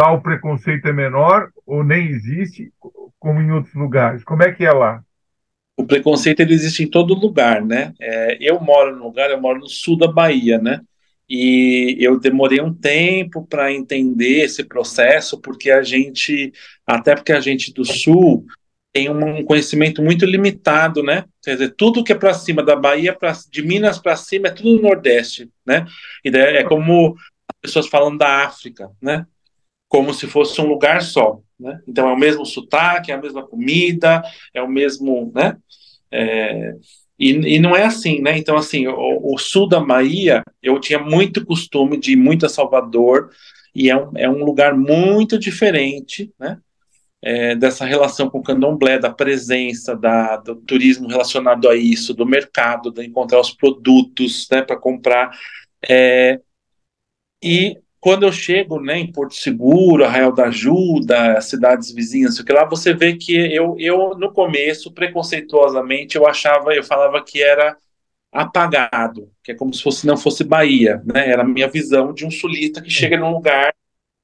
[0.00, 2.72] Lá o preconceito é menor ou nem existe,
[3.18, 4.24] como em outros lugares?
[4.24, 5.02] Como é que é lá?
[5.76, 7.92] O preconceito ele existe em todo lugar, né?
[8.00, 10.80] É, eu moro no lugar, eu moro no sul da Bahia, né?
[11.28, 16.52] E eu demorei um tempo para entender esse processo, porque a gente,
[16.86, 18.46] até porque a gente do Sul
[18.96, 21.26] tem um conhecimento muito limitado, né?
[21.42, 24.50] Quer dizer, tudo que é para cima da Bahia, pra, de Minas para cima, é
[24.50, 25.84] tudo no Nordeste, né?
[26.24, 27.14] E é como
[27.46, 29.26] as pessoas falam da África, né?
[29.86, 31.78] Como se fosse um lugar só, né?
[31.86, 34.22] Então é o mesmo sotaque, é a mesma comida,
[34.54, 35.58] é o mesmo, né?
[36.10, 36.72] É,
[37.18, 38.38] e, e, não é assim, né?
[38.38, 42.48] Então, assim, o, o, sul da Bahia, eu tinha muito costume de ir muito a
[42.48, 43.28] Salvador,
[43.74, 46.56] e é um, é um lugar muito diferente, né?
[47.28, 52.24] É, dessa relação com o candomblé, da presença, da, do turismo relacionado a isso, do
[52.24, 55.36] mercado, de encontrar os produtos né, para comprar.
[55.88, 56.40] É,
[57.42, 62.64] e quando eu chego né, em Porto Seguro, Arraial da Ajuda, cidades vizinhas, que lá
[62.64, 67.76] você vê que eu, eu no começo, preconceituosamente, eu achava, eu falava que era
[68.30, 71.28] apagado, que é como se fosse não fosse Bahia, né?
[71.28, 73.74] Era a minha visão de um sulista que chega num lugar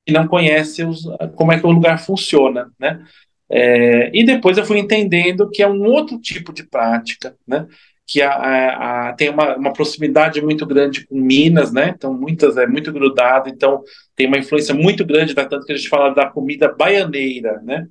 [0.07, 1.03] e não conhece os,
[1.35, 3.05] como é que o lugar funciona, né?
[3.51, 7.67] É, e depois eu fui entendendo que é um outro tipo de prática, né?
[8.07, 11.95] que a, a, a, tem uma, uma, proximidade muito grande com Minas, né?
[11.97, 13.83] Então, muitas é muito grudado, então
[14.15, 17.87] tem uma influência muito grande, da, tanto que a gente fala da comida baianeira, né?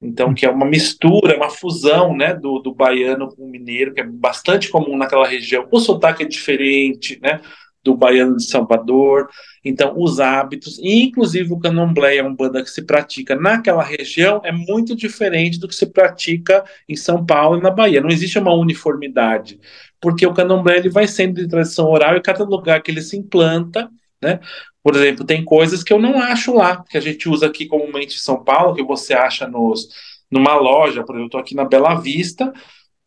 [0.00, 4.00] Então, que é uma mistura, uma fusão, né, do, do baiano com o mineiro, que
[4.00, 5.66] é bastante comum naquela região.
[5.72, 7.40] O sotaque é diferente, né?
[7.86, 9.28] Do baiano de Salvador.
[9.64, 14.50] Então, os hábitos, inclusive o candomblé é um banda que se pratica naquela região, é
[14.50, 18.00] muito diferente do que se pratica em São Paulo e na Bahia.
[18.00, 19.58] Não existe uma uniformidade,
[20.00, 23.16] porque o candomblé ele vai sendo de tradição oral e cada lugar que ele se
[23.16, 23.88] implanta,
[24.20, 24.40] né?
[24.82, 28.16] Por exemplo, tem coisas que eu não acho lá, que a gente usa aqui comumente
[28.16, 29.88] em São Paulo, que você acha nos,
[30.30, 32.52] numa loja, por exemplo, eu estou aqui na Bela Vista,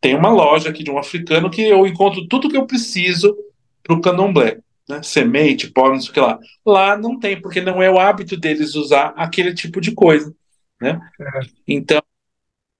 [0.02, 3.36] tem uma loja aqui de um africano que eu encontro tudo que eu preciso
[3.82, 4.60] para o candomblé.
[4.90, 5.02] Né?
[5.04, 6.40] Semente, pólen, não sei o que lá.
[6.66, 10.34] Lá não tem, porque não é o hábito deles usar aquele tipo de coisa,
[10.82, 11.00] né?
[11.22, 11.40] É.
[11.68, 12.02] Então,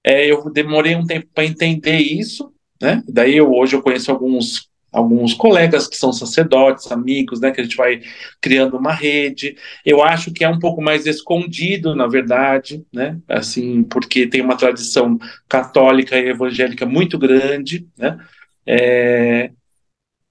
[0.04, 3.02] é, eu demorei um tempo para entender isso, né?
[3.08, 7.64] Daí eu, hoje eu conheço alguns alguns colegas que são sacerdotes, amigos, né, que a
[7.64, 8.02] gente vai
[8.40, 9.56] criando uma rede.
[9.86, 14.56] Eu acho que é um pouco mais escondido, na verdade, né, assim, porque tem uma
[14.56, 15.16] tradição
[15.48, 18.18] católica e evangélica muito grande, né,
[18.66, 19.52] é,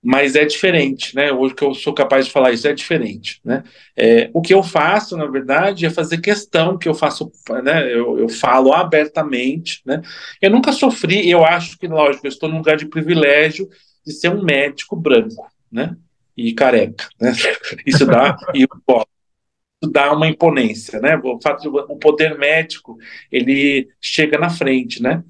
[0.01, 1.31] mas é diferente, né?
[1.31, 3.63] Hoje que eu sou capaz de falar isso é diferente, né?
[3.97, 7.29] É, o que eu faço, na verdade, é fazer questão que eu faço,
[7.63, 7.93] né?
[7.93, 10.01] Eu, eu falo abertamente, né?
[10.41, 13.67] Eu nunca sofri, eu acho que, lógico, eu estou num lugar de privilégio
[14.05, 15.95] de ser um médico branco, né?
[16.35, 17.33] E careca, né?
[17.85, 18.65] Isso dá e
[19.81, 21.17] isso dá uma imponência, né?
[21.23, 22.97] O fato de o poder médico
[23.31, 25.23] ele chega na frente, né?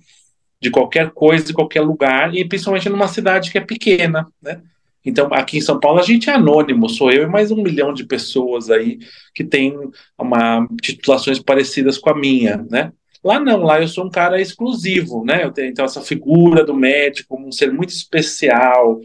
[0.61, 4.61] De qualquer coisa, de qualquer lugar, e principalmente numa cidade que é pequena, né?
[5.05, 7.93] Então, aqui em São Paulo, a gente é anônimo, sou eu e mais um milhão
[7.93, 8.99] de pessoas aí
[9.33, 9.73] que tem
[10.17, 12.91] uma titulações parecidas com a minha, né?
[13.23, 15.43] Lá não, lá eu sou um cara exclusivo, né?
[15.43, 18.99] Eu tenho então essa figura do médico como um ser muito especial,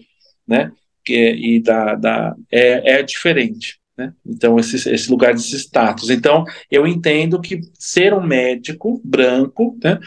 [0.46, 0.70] né?
[1.04, 4.12] Que é, e da, da é, é diferente, né?
[4.24, 6.10] Então esse, esse lugar desse status.
[6.10, 9.98] Então eu entendo que ser um médico branco, né?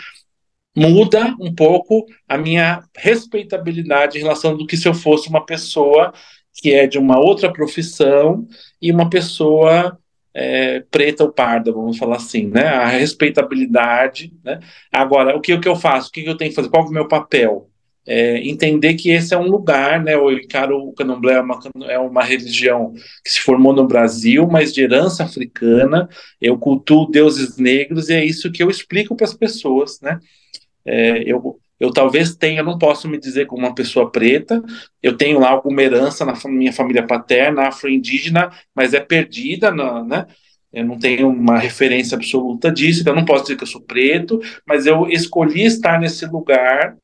[0.78, 6.14] Muda um pouco a minha respeitabilidade em relação do que se eu fosse uma pessoa
[6.54, 8.48] que é de uma outra profissão
[8.80, 9.98] e uma pessoa
[10.36, 12.68] é, preta ou parda, vamos falar assim, né?
[12.68, 14.60] A respeitabilidade, né?
[14.92, 16.10] Agora, o que, o que eu faço?
[16.10, 16.70] O que, eu tenho que fazer?
[16.70, 17.72] Qual é o meu papel?
[18.06, 20.14] É, entender que esse é um lugar, né?
[20.14, 21.60] Eu encaro o candomblé é uma,
[21.90, 26.08] é uma religião que se formou no Brasil, mas de herança africana.
[26.40, 30.20] Eu cultuo deuses negros e é isso que eu explico para as pessoas, né?
[30.88, 34.64] É, eu, eu talvez tenha, não posso me dizer como uma pessoa preta,
[35.04, 40.26] eu tenho lá alguma herança na minha família paterna, afro-indígena, mas é perdida, na, né?
[40.72, 43.82] Eu não tenho uma referência absoluta disso, então eu não posso dizer que eu sou
[43.82, 46.96] preto, mas eu escolhi estar nesse lugar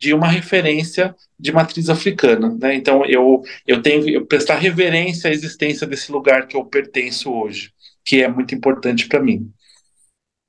[0.00, 2.74] de uma referência de matriz africana, né?
[2.74, 7.72] Então eu eu tenho eu prestar reverência à existência desse lugar que eu pertenço hoje,
[8.04, 9.48] que é muito importante para mim.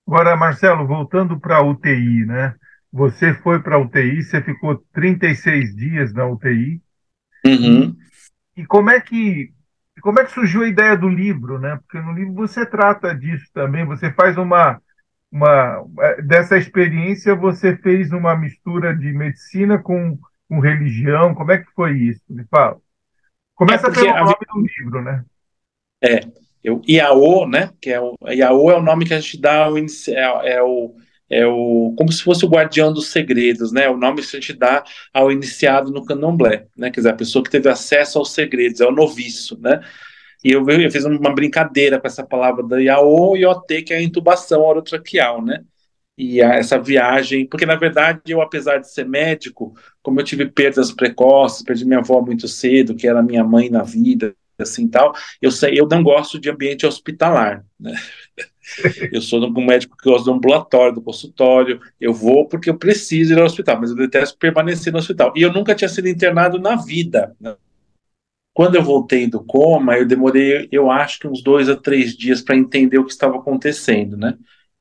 [0.08, 2.56] Agora, Marcelo, voltando para a UTI, né?
[2.94, 6.80] Você foi para a UTI, você ficou 36 dias na UTI.
[7.44, 7.96] Uhum.
[8.56, 9.52] E como é que
[10.00, 11.80] como é que surgiu a ideia do livro, né?
[11.82, 14.80] Porque no livro você trata disso também, você faz uma
[15.32, 20.16] uma é, dessa experiência você fez uma mistura de medicina com,
[20.48, 21.34] com religião.
[21.34, 22.22] Como é que foi isso?
[22.30, 22.78] Me fala.
[23.56, 24.54] Começa é pelo nome a...
[24.54, 25.26] do livro, né?
[26.04, 26.20] É,
[26.64, 27.72] eu, IAO, né?
[27.82, 29.84] Que é o IAO é o nome que a gente dá ao, é,
[30.46, 30.96] é o
[31.34, 33.90] é o como se fosse o guardião dos segredos, né?
[33.90, 36.90] O nome que a gente dá ao iniciado no candomblé, né?
[36.92, 39.82] Quer dizer, a pessoa que teve acesso aos segredos, é o noviço, né?
[40.44, 43.98] E eu, eu fiz uma brincadeira com essa palavra da IAO e OT, que é
[43.98, 45.64] a intubação orotraqueal, né?
[46.18, 50.92] E essa viagem, porque na verdade eu, apesar de ser médico, como eu tive perdas
[50.92, 55.52] precoces, perdi minha avó muito cedo, que era minha mãe na vida, assim tal, eu
[55.52, 57.94] sei, eu não gosto de ambiente hospitalar, né?
[59.12, 61.80] Eu sou um médico que gosta do ambulatório, do consultório.
[62.00, 65.34] Eu vou porque eu preciso ir ao hospital, mas eu detesto permanecer no hospital.
[65.36, 67.36] E eu nunca tinha sido internado na vida.
[67.40, 67.56] Né?
[68.54, 72.42] Quando eu voltei do coma, eu demorei, eu acho que uns dois a três dias
[72.42, 74.38] para entender o que estava acontecendo, né?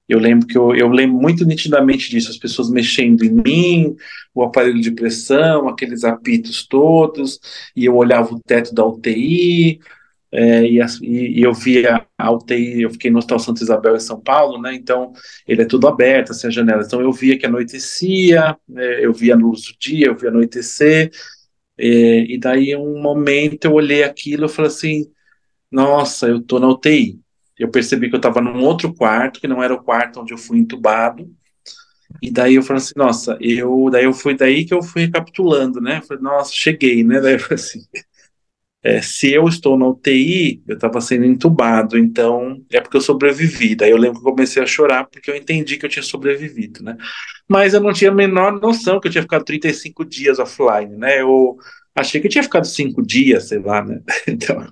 [0.09, 3.97] Eu lembro que eu, eu lembro muito nitidamente disso, as pessoas mexendo em mim,
[4.35, 7.41] o aparelho de pressão, aqueles apitos todos,
[7.75, 9.81] e eu olhava o teto da UTI,
[10.33, 14.19] é, e, e, eu via a UTI, eu fiquei no Hospital Santa Isabel em São
[14.19, 14.75] Paulo, né?
[14.75, 15.13] Então
[15.47, 16.87] ele é tudo aberto, assim, as janelas.
[16.87, 21.11] Então eu via que anoitecia, é, eu via a luz do dia, eu via anoitecer.
[21.79, 21.85] É,
[22.33, 25.13] e daí um momento eu olhei aquilo e falei assim:
[25.71, 27.21] nossa, eu tô na UTI.
[27.59, 30.39] Eu percebi que eu estava num outro quarto, que não era o quarto onde eu
[30.39, 31.31] fui entubado.
[32.21, 35.81] E daí eu falei assim, nossa, eu, daí eu fui daí que eu fui recapitulando,
[35.81, 36.03] né?
[36.03, 37.21] Falei, nossa, cheguei, né?
[37.21, 37.81] Daí eu falei assim,
[38.85, 43.77] é, se eu estou na UTI, eu estava sendo entubado, então é porque eu sobrevivi.
[43.77, 46.83] Daí eu lembro que eu comecei a chorar porque eu entendi que eu tinha sobrevivido,
[46.83, 46.97] né?
[47.49, 51.21] Mas eu não tinha a menor noção que eu tinha ficado 35 dias offline, né?
[51.21, 51.57] Eu
[51.95, 54.01] achei que eu tinha ficado 5 dias, sei lá, né?
[54.27, 54.67] Então.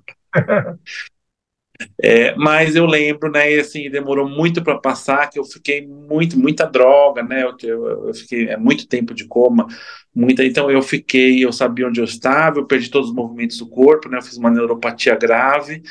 [2.03, 6.39] É, mas eu lembro, né, e assim, demorou muito para passar, que eu fiquei muito,
[6.39, 9.67] muita droga, né, eu, eu, eu, fiquei é, muito tempo de coma,
[10.15, 13.69] muita, então eu fiquei, eu sabia onde eu estava, eu perdi todos os movimentos do
[13.69, 15.83] corpo, né, eu fiz uma neuropatia grave,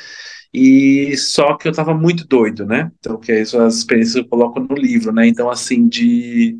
[0.52, 4.28] e só que eu estava muito doido, né, então que é isso, as experiências eu
[4.28, 6.56] coloco no livro, né, então assim, de,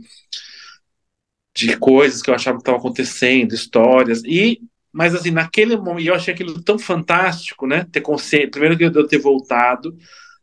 [1.54, 4.60] de coisas que eu achava que estavam acontecendo, histórias, e
[4.92, 7.86] mas assim, naquele momento, eu achei aquilo tão fantástico, né?
[7.90, 9.92] Ter consciência, primeiro que eu ter voltado,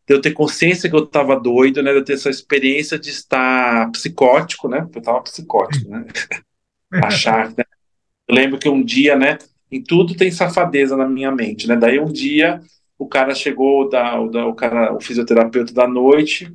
[0.07, 1.91] de eu ter consciência que eu estava doido, né?
[1.91, 4.87] De eu ter essa experiência de estar psicótico, né?
[4.93, 6.05] Eu estava psicótico, né?
[7.03, 7.65] Achar, né?
[8.27, 9.37] Eu lembro que um dia, né?
[9.69, 11.75] Em tudo tem safadeza na minha mente, né?
[11.75, 12.61] Daí um dia
[12.97, 16.51] o cara chegou, da, o, da, o cara, o fisioterapeuta da noite,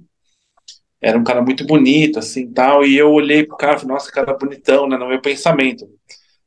[1.01, 4.35] era um cara muito bonito, assim, tal, e eu olhei pro cara, falei, nossa, cara
[4.35, 4.97] bonitão, né?
[4.97, 5.89] No meu pensamento.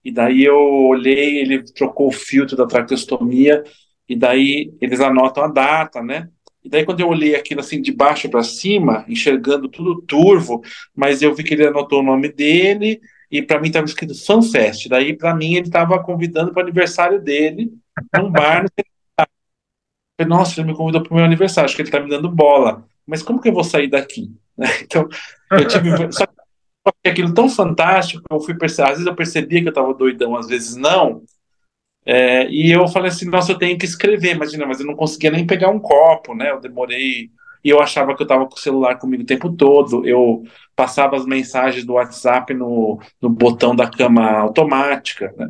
[0.05, 3.63] E daí eu olhei, ele trocou o filtro da traqueostomia,
[4.07, 6.29] e daí eles anotam a data, né?
[6.63, 10.61] E daí, quando eu olhei aquilo assim de baixo para cima, enxergando tudo turvo,
[10.95, 12.99] mas eu vi que ele anotou o nome dele
[13.29, 14.87] e para mim estava escrito FanFest.
[14.87, 17.71] Daí, para mim, ele estava convidando para o aniversário dele
[18.17, 18.69] num bar no
[20.17, 22.29] falei, Nossa, ele me convidou para o meu aniversário, acho que ele está me dando
[22.29, 22.85] bola.
[23.05, 24.31] Mas como que eu vou sair daqui?
[24.83, 25.07] Então,
[25.51, 26.11] eu tive.
[26.11, 26.33] Só que
[27.03, 30.47] aquilo tão fantástico, eu fui perceber, às vezes eu percebia que eu estava doidão, às
[30.47, 31.23] vezes não.
[32.05, 35.31] É, e eu falei assim, nossa, eu tenho que escrever, imagina, mas eu não conseguia
[35.31, 36.51] nem pegar um copo, né?
[36.51, 37.31] Eu demorei.
[37.63, 40.07] E eu achava que eu estava com o celular comigo o tempo todo.
[40.07, 40.43] Eu
[40.75, 45.49] passava as mensagens do WhatsApp no, no botão da cama automática, né?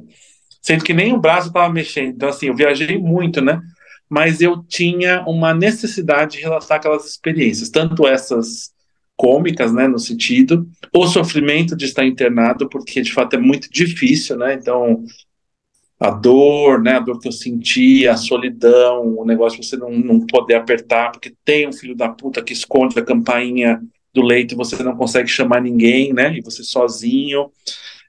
[0.62, 2.16] Sendo que nem o braço estava mexendo.
[2.16, 3.62] Então, assim, eu viajei muito, né?
[4.10, 8.75] Mas eu tinha uma necessidade de relatar aquelas experiências, tanto essas
[9.16, 14.38] cômicas, né, no sentido, o sofrimento de estar internado, porque de fato é muito difícil,
[14.38, 14.54] né?
[14.54, 15.04] Então,
[16.00, 19.92] a dor, né, a dor que eu senti, a solidão, o negócio de você não,
[19.92, 23.82] não poder apertar, porque tem um filho da puta que esconde a campainha
[24.14, 27.50] do leito e você não consegue chamar ninguém, né, e você sozinho,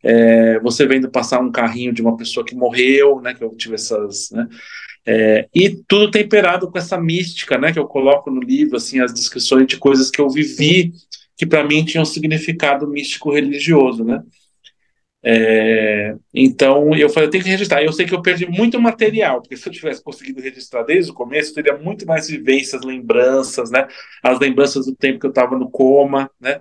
[0.02, 3.76] é, você vendo passar um carrinho de uma pessoa que morreu, né, que eu tive
[3.76, 4.48] essas, né,
[5.06, 9.14] é, e tudo temperado com essa mística, né, que eu coloco no livro, assim, as
[9.14, 10.92] descrições de coisas que eu vivi,
[11.36, 14.22] que para mim tinham significado místico religioso, né,
[15.28, 17.82] é, então eu falei, eu tenho que registrar.
[17.82, 21.14] Eu sei que eu perdi muito material, porque se eu tivesse conseguido registrar desde o
[21.14, 23.88] começo, teria muito mais vivências, lembranças, né?
[24.22, 26.60] As lembranças do tempo que eu estava no coma, né?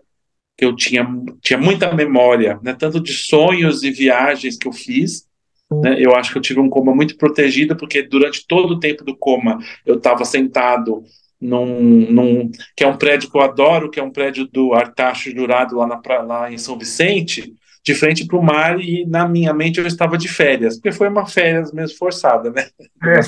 [0.57, 1.07] Que eu tinha,
[1.41, 2.73] tinha muita memória, né?
[2.73, 5.24] Tanto de sonhos e viagens que eu fiz.
[5.71, 5.95] Né?
[5.99, 9.15] Eu acho que eu tive um coma muito protegido, porque durante todo o tempo do
[9.15, 11.03] coma eu estava sentado
[11.39, 15.31] num, num, que é um prédio que eu adoro, que é um prédio do Artacho
[15.31, 17.53] Jurado lá, na, lá em São Vicente,
[17.83, 21.07] de frente para o mar e na minha mente eu estava de férias, porque foi
[21.07, 22.67] uma férias mesmo forçada, né?
[23.03, 23.21] É,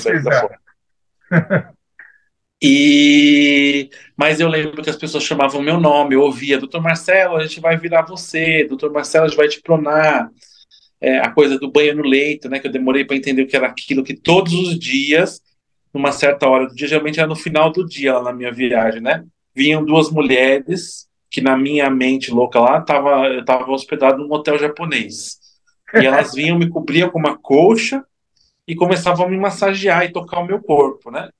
[2.60, 7.44] e mas eu lembro que as pessoas chamavam meu nome, eu ouvia, doutor Marcelo, a
[7.44, 10.28] gente vai virar você, doutor Marcelo, a gente vai te pronar.
[11.00, 12.58] É, a coisa do banho no leito, né?
[12.58, 15.40] Que eu demorei para entender o que era aquilo, que todos os dias,
[15.92, 19.00] numa certa hora do dia, geralmente era no final do dia lá na minha viagem,
[19.00, 19.24] né?
[19.54, 24.58] Vinham duas mulheres que na minha mente louca lá, tava, eu estava hospedado num hotel
[24.58, 25.38] japonês.
[25.94, 28.02] E elas vinham, me cobriam com uma colcha
[28.66, 31.30] e começavam a me massagear e tocar o meu corpo, né?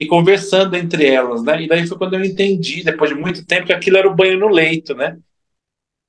[0.00, 1.62] E conversando entre elas, né?
[1.62, 4.38] E daí foi quando eu entendi, depois de muito tempo, que aquilo era o banho
[4.38, 5.18] no leito, né?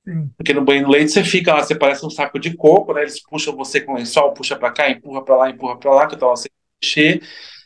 [0.06, 0.30] Sim.
[0.36, 3.02] Porque no banho no leito você fica lá, você parece um saco de coco, né?
[3.02, 6.14] Eles puxam você com lençol, puxa para cá, empurra para lá, empurra para lá, que
[6.14, 6.50] eu tava sem
[6.82, 7.22] mexer,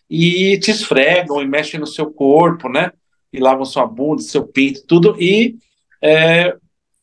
[0.08, 2.92] e te esfregam e mexem no seu corpo, né?
[3.32, 5.56] e lavam sua bunda, seu pinto, tudo, e,
[6.02, 6.54] é,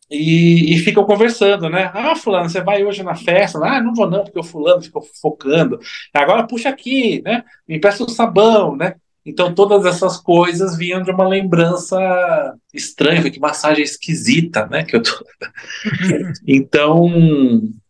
[0.10, 1.92] e, e, ficam conversando, né?
[1.94, 3.60] Ah, fulano, você vai hoje na festa?
[3.64, 5.80] Ah, não vou não, porque o fulano ficou focando.
[6.14, 7.44] Agora puxa aqui, né?
[7.68, 8.96] Me peça um sabão, né?
[9.28, 11.98] Então todas essas coisas vinham de uma lembrança
[12.74, 14.86] estranha, que massagem esquisita, né?
[14.86, 15.12] Que eu tô...
[16.48, 17.12] então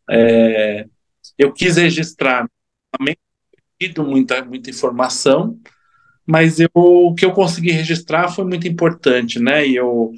[0.10, 0.88] é,
[1.38, 2.50] eu quis registrar
[2.92, 3.16] também
[4.00, 5.60] muita muita informação,
[6.26, 9.68] mas eu, o que eu consegui registrar foi muito importante, né?
[9.68, 10.14] E eu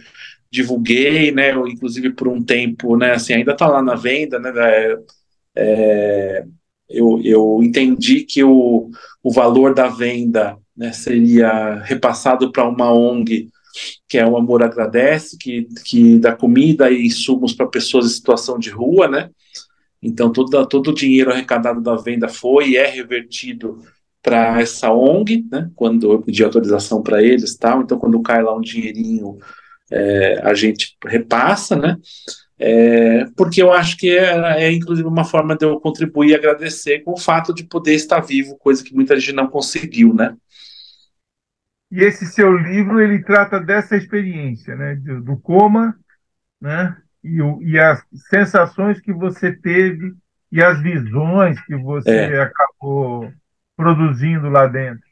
[0.49, 1.51] divulguei, né?
[1.53, 3.11] Eu, inclusive por um tempo, né?
[3.11, 4.53] Assim, ainda está lá na venda, né?
[4.55, 4.97] É,
[5.57, 6.45] é,
[6.89, 8.89] eu, eu entendi que o,
[9.21, 13.49] o valor da venda né, seria repassado para uma ONG
[14.07, 18.57] que é o Amor Agradece, que, que dá comida e insumos para pessoas em situação
[18.57, 19.29] de rua, né?
[20.01, 23.79] Então todo, todo o dinheiro arrecadado da venda foi e é revertido
[24.21, 28.55] para essa ONG, né, quando eu pedi autorização para eles, tal, então quando cai lá
[28.55, 29.37] um dinheirinho,
[29.91, 31.97] é, a gente repassa, né,
[32.57, 36.99] é, porque eu acho que é, é, inclusive uma forma de eu contribuir e agradecer
[36.99, 40.35] com o fato de poder estar vivo, coisa que muita gente não conseguiu, né.
[41.91, 45.97] E esse seu livro, ele trata dessa experiência, né, do, do coma,
[46.61, 50.13] né, e, e as sensações que você teve
[50.51, 52.41] e as visões que você é.
[52.41, 53.31] acabou
[53.75, 55.07] produzindo lá dentro.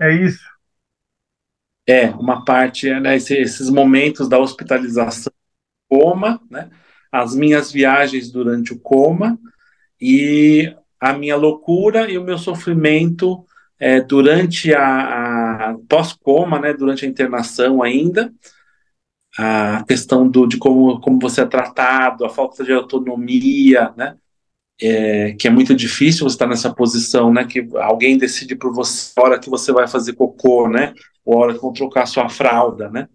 [0.00, 0.46] É isso?
[1.86, 5.32] É, uma parte, né, esses momentos da hospitalização,
[5.88, 6.70] coma, né?
[7.10, 9.38] as minhas viagens durante o coma
[10.00, 13.44] e a minha loucura e o meu sofrimento
[13.78, 18.32] é, durante a, a pós-coma, né, durante a internação ainda,
[19.38, 24.16] a questão do, de como, como você é tratado, a falta de autonomia, né,
[24.80, 29.12] é, que é muito difícil você estar nessa posição, né, que alguém decide por você
[29.16, 30.92] a hora que você vai fazer cocô, né,
[31.24, 33.08] ou a hora que vão trocar sua fralda, né,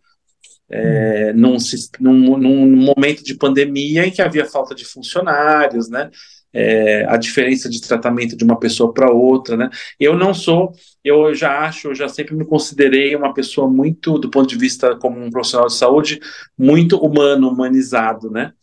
[0.70, 1.58] é, num,
[2.00, 6.10] num, num momento de pandemia em que havia falta de funcionários, né,
[6.54, 9.70] é, a diferença de tratamento de uma pessoa para outra, né?
[10.00, 10.72] Eu não sou,
[11.04, 14.96] eu já acho, eu já sempre me considerei uma pessoa muito, do ponto de vista
[14.96, 16.20] como um profissional de saúde,
[16.58, 18.54] muito humano, humanizado, né?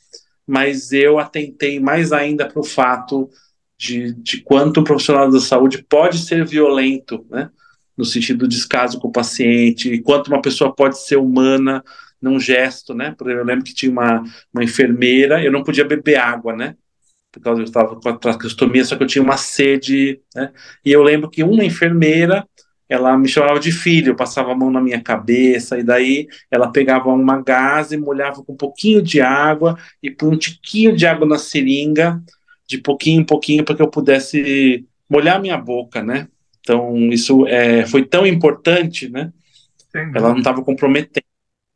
[0.47, 3.28] Mas eu atentei mais ainda para o fato
[3.76, 7.51] de, de quanto o profissional da saúde pode ser violento, né?
[7.97, 11.82] No sentido do descaso com o paciente, e quanto uma pessoa pode ser humana
[12.22, 13.16] num gesto, né?
[13.20, 14.22] Eu lembro que tinha uma,
[14.53, 16.76] uma enfermeira, eu não podia beber água, né?
[17.33, 20.53] Por causa que eu estava com a traqueostomia, só que eu tinha uma sede, né?
[20.85, 22.47] E eu lembro que uma enfermeira,
[22.89, 27.09] ela me chamava de filho, passava a mão na minha cabeça, e daí ela pegava
[27.09, 31.26] uma gás e molhava com um pouquinho de água, e põe um tiquinho de água
[31.26, 32.20] na seringa,
[32.68, 36.26] de pouquinho em pouquinho, para que eu pudesse molhar minha boca, né?
[36.61, 39.33] Então, isso é, foi tão importante, né?
[40.14, 41.24] Ela não estava comprometendo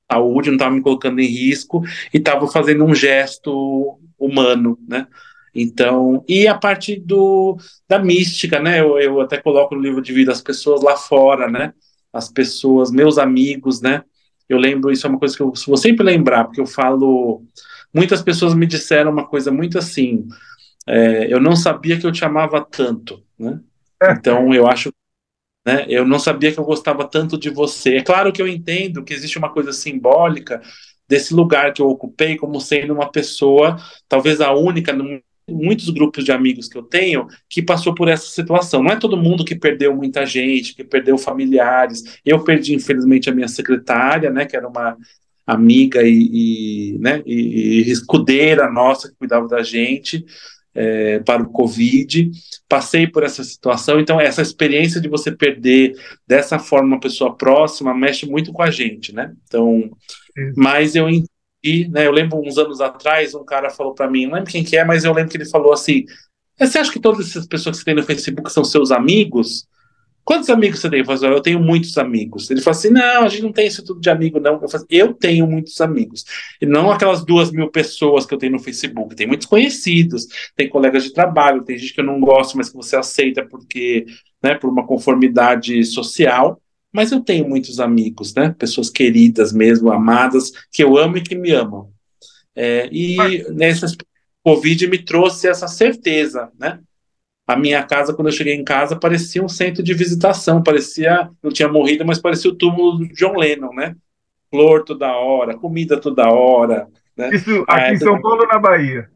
[0.08, 1.82] a saúde, não estava me colocando em risco,
[2.12, 5.06] e estava fazendo um gesto humano, né?
[5.54, 7.56] Então, e a parte do,
[7.88, 8.80] da mística, né?
[8.80, 11.72] Eu, eu até coloco no livro de vida as pessoas lá fora, né?
[12.12, 14.02] As pessoas, meus amigos, né?
[14.48, 17.42] Eu lembro, isso é uma coisa que eu vou sempre lembrar, porque eu falo.
[17.92, 20.26] Muitas pessoas me disseram uma coisa muito assim.
[20.86, 23.60] É, eu não sabia que eu te amava tanto, né?
[24.02, 24.12] É.
[24.12, 24.90] Então, eu acho
[25.66, 25.86] né?
[25.88, 27.96] Eu não sabia que eu gostava tanto de você.
[27.96, 30.60] É claro que eu entendo que existe uma coisa simbólica
[31.08, 33.78] desse lugar que eu ocupei como sendo uma pessoa,
[34.08, 34.92] talvez a única
[35.48, 38.82] muitos grupos de amigos que eu tenho que passou por essa situação.
[38.82, 42.18] Não é todo mundo que perdeu muita gente, que perdeu familiares.
[42.24, 44.96] Eu perdi, infelizmente, a minha secretária, né, que era uma
[45.46, 50.24] amiga e, e né, e, e escudeira nossa que cuidava da gente.
[50.76, 52.32] É, para o Covid,
[52.68, 55.94] passei por essa situação, então essa experiência de você perder
[56.26, 59.32] dessa forma uma pessoa próxima mexe muito com a gente, né?
[59.46, 59.88] Então,
[60.56, 61.08] mas eu
[61.64, 64.62] e né, eu lembro uns anos atrás, um cara falou para mim, não lembro quem
[64.62, 66.04] que é, mas eu lembro que ele falou assim:
[66.58, 69.66] você acha que todas essas pessoas que você tem no Facebook são seus amigos?
[70.22, 71.00] Quantos amigos você tem?
[71.00, 72.50] Eu, falei, eu tenho muitos amigos.
[72.50, 74.60] Ele falou assim: não, a gente não tem isso tudo de amigo, não.
[74.60, 76.24] Eu, eu tenho muitos amigos.
[76.60, 79.16] E não aquelas duas mil pessoas que eu tenho no Facebook.
[79.16, 82.76] Tem muitos conhecidos, tem colegas de trabalho, tem gente que eu não gosto, mas que
[82.76, 84.04] você aceita porque,
[84.42, 86.60] né, por uma conformidade social
[86.94, 88.54] mas eu tenho muitos amigos, né?
[88.56, 91.90] Pessoas queridas mesmo, amadas, que eu amo e que me amam.
[92.54, 93.88] É, e nessa
[94.44, 96.78] Covid me trouxe essa certeza, né?
[97.46, 101.50] A minha casa, quando eu cheguei em casa, parecia um centro de visitação, parecia, não
[101.50, 103.96] tinha morrido, mas parecia o túmulo do John Lennon, né?
[104.48, 106.86] Flor toda hora, comida toda hora.
[107.16, 107.34] Né?
[107.34, 109.10] Isso aqui em São Paulo, na Bahia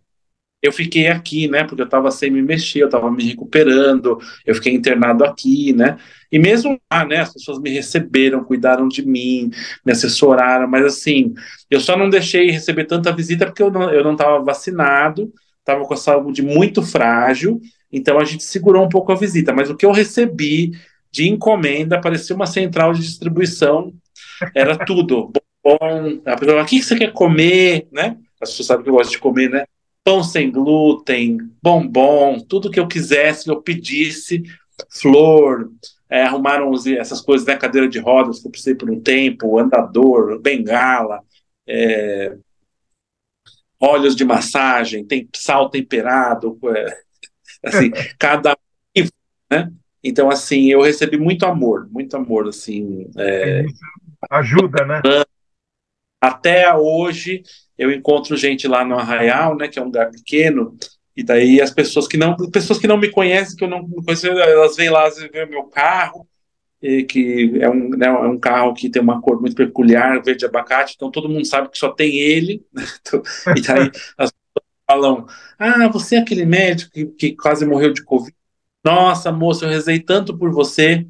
[0.60, 1.64] eu fiquei aqui, né?
[1.64, 5.96] Porque eu estava sem me mexer, eu estava me recuperando, eu fiquei internado aqui, né?
[6.30, 7.18] E mesmo lá, né?
[7.20, 9.50] As pessoas me receberam, cuidaram de mim,
[9.84, 11.32] me assessoraram, mas assim,
[11.70, 15.84] eu só não deixei receber tanta visita porque eu não, eu não estava vacinado, estava
[15.84, 17.60] com a saúde muito frágil,
[17.92, 19.52] então a gente segurou um pouco a visita.
[19.52, 20.72] Mas o que eu recebi
[21.10, 23.92] de encomenda parecia uma central de distribuição,
[24.54, 25.32] era tudo.
[25.64, 25.78] Bom,
[26.24, 28.16] a pessoa, o que você quer comer, né?
[28.40, 29.64] As pessoas sabem que eu gosto de comer, né?
[30.08, 34.42] Pão sem glúten, bombom, tudo que eu quisesse, que eu pedisse,
[34.90, 35.70] flor,
[36.08, 40.40] é, arrumaram essas coisas, né, cadeira de rodas que eu precisei por um tempo, andador,
[40.40, 41.20] bengala,
[41.66, 42.34] é,
[43.78, 46.98] óleos de massagem, tem sal temperado, é,
[47.68, 48.56] assim, cada
[49.50, 49.70] né?
[50.02, 53.10] Então, assim, eu recebi muito amor, muito amor, assim.
[53.18, 53.62] É,
[54.30, 55.02] ajuda, né?
[56.18, 57.42] Até hoje,
[57.78, 60.76] eu encontro gente lá no Arraial, né, que é um lugar pequeno,
[61.16, 64.26] e daí as pessoas que não, pessoas que não me conhecem, que eu não conheço,
[64.26, 66.26] elas vêm lá, ver meu carro,
[66.80, 70.94] que é um, né, é um carro que tem uma cor muito peculiar, verde abacate,
[70.96, 73.22] então todo mundo sabe que só tem ele, né, então,
[73.56, 75.26] e daí as pessoas falam,
[75.58, 78.34] ah, você é aquele médico que, que quase morreu de Covid,
[78.84, 81.06] nossa, moça, eu rezei tanto por você,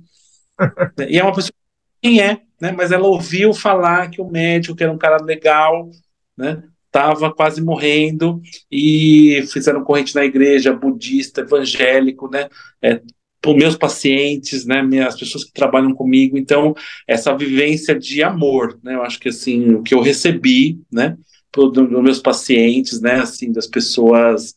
[1.08, 1.52] e é uma pessoa
[2.00, 5.90] quem é, né, mas ela ouviu falar que o médico, que era um cara legal,
[6.38, 6.62] né?
[6.86, 12.48] Estava quase morrendo e fizeram corrente na igreja budista, evangélico, né?
[12.80, 13.02] É,
[13.46, 16.74] os meus pacientes, né, as pessoas que trabalham comigo, então
[17.06, 21.16] essa vivência de amor, né, eu acho que assim o que eu recebi, né,
[21.52, 24.54] dos do meus pacientes, né, assim, das pessoas,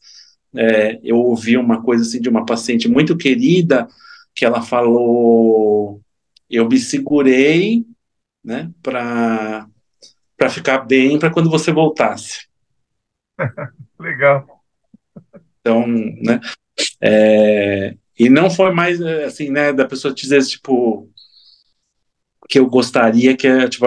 [0.55, 3.87] é, eu ouvi uma coisa assim de uma paciente muito querida,
[4.35, 6.01] que ela falou,
[6.49, 7.85] eu me segurei,
[8.43, 9.67] né, para
[10.41, 12.47] para ficar bem para quando você voltasse.
[13.99, 14.63] Legal.
[15.59, 16.39] Então, né,
[16.99, 21.07] é, e não foi mais assim, né, da pessoa dizer tipo
[22.49, 23.85] que eu gostaria que tipo,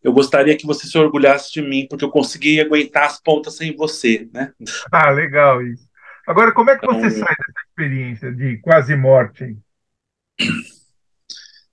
[0.00, 3.74] eu gostaria que você se orgulhasse de mim porque eu consegui aguentar as pontas sem
[3.74, 4.52] você, né?
[4.92, 5.90] Ah, legal isso.
[6.24, 9.58] Agora, como é que você então, sai dessa experiência de quase morte?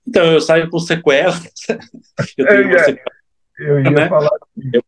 [0.04, 1.40] Então, eu saio com sequelas.
[2.36, 3.17] eu tenho é, sequela,
[3.58, 4.08] eu ia né?
[4.08, 4.30] falar.
[4.56, 4.70] Assim.
[4.72, 4.82] Eu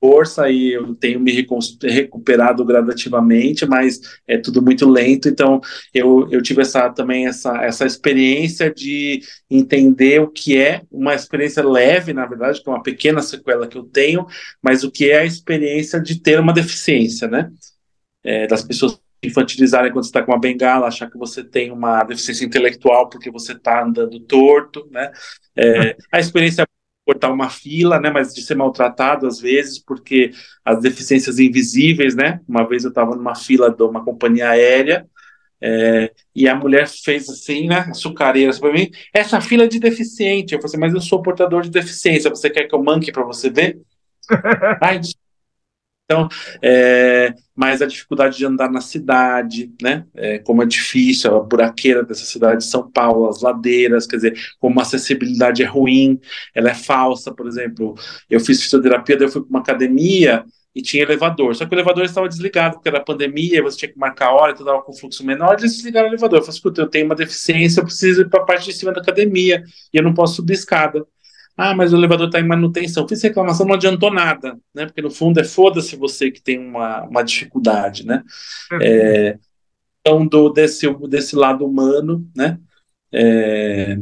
[0.00, 1.46] força e eu tenho me
[1.82, 5.28] recuperado gradativamente, mas é tudo muito lento.
[5.28, 5.60] Então
[5.92, 11.62] eu, eu tive essa também essa, essa experiência de entender o que é uma experiência
[11.62, 14.26] leve, na verdade, que é uma pequena sequela que eu tenho,
[14.62, 17.50] mas o que é a experiência de ter uma deficiência, né?
[18.24, 22.02] É, das pessoas infantilizarem quando você está com uma bengala, achar que você tem uma
[22.04, 25.12] deficiência intelectual porque você está andando torto, né?
[25.54, 26.66] É, a experiência
[27.10, 30.30] cortar uma fila, né, mas de ser maltratado às vezes, porque
[30.64, 35.04] as deficiências invisíveis, né, uma vez eu estava numa fila de uma companhia aérea,
[35.60, 40.54] é, e a mulher fez assim, né, açucareira para mim, essa fila é de deficiente,
[40.54, 43.24] eu falei assim, mas eu sou portador de deficiência, você quer que eu manque para
[43.24, 43.80] você ver?
[44.80, 45.00] Ai,
[46.10, 46.28] então,
[46.60, 50.04] é, mas a dificuldade de andar na cidade, né?
[50.12, 54.36] É, como é difícil, a buraqueira dessa cidade de São Paulo, as ladeiras, quer dizer,
[54.58, 56.18] como a acessibilidade é ruim,
[56.52, 57.94] ela é falsa, por exemplo.
[58.28, 60.44] Eu fiz fisioterapia, daí eu fui para uma academia
[60.74, 63.98] e tinha elevador, só que o elevador estava desligado, porque era pandemia, você tinha que
[63.98, 66.40] marcar a hora, tu estava com fluxo menor, eles desligaram o elevador.
[66.40, 68.92] Eu falei, escuta, eu tenho uma deficiência, eu preciso ir para a parte de cima
[68.92, 71.06] da academia, e eu não posso subir escada.
[71.56, 73.06] Ah, mas o elevador está em manutenção.
[73.06, 74.86] Fiz reclamação, não adiantou nada, né?
[74.86, 78.22] Porque no fundo é foda-se você que tem uma, uma dificuldade, né?
[78.72, 78.78] Uhum.
[78.80, 79.38] É,
[80.00, 82.58] então, do, desse, desse lado humano, né?
[83.12, 83.98] É,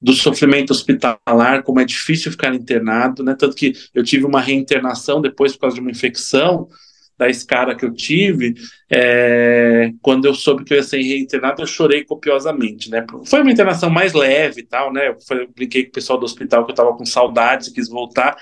[0.00, 3.34] do sofrimento hospitalar, como é difícil ficar internado, né?
[3.38, 6.68] Tanto que eu tive uma reinternação depois por causa de uma infecção,
[7.18, 8.54] da escara que eu tive,
[8.88, 13.04] é, quando eu soube que eu ia ser reinternado, eu chorei copiosamente, né?
[13.26, 15.08] Foi uma internação mais leve e tal, né?
[15.08, 17.88] Eu, eu brinquei com o pessoal do hospital que eu tava com saudades e quis
[17.88, 18.36] voltar,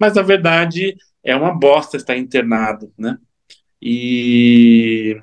[0.00, 3.18] mas na verdade é uma bosta estar internado, né?
[3.80, 5.20] E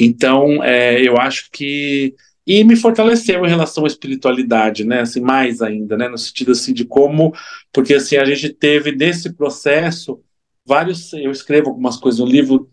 [0.00, 2.14] então é, eu acho que
[2.44, 5.02] e me fortaleceu em relação à espiritualidade, né?
[5.02, 6.08] Assim, mais ainda, né?
[6.08, 7.32] No sentido assim de como,
[7.72, 10.20] porque assim a gente teve nesse processo
[10.68, 12.68] vários, eu escrevo algumas coisas no livro,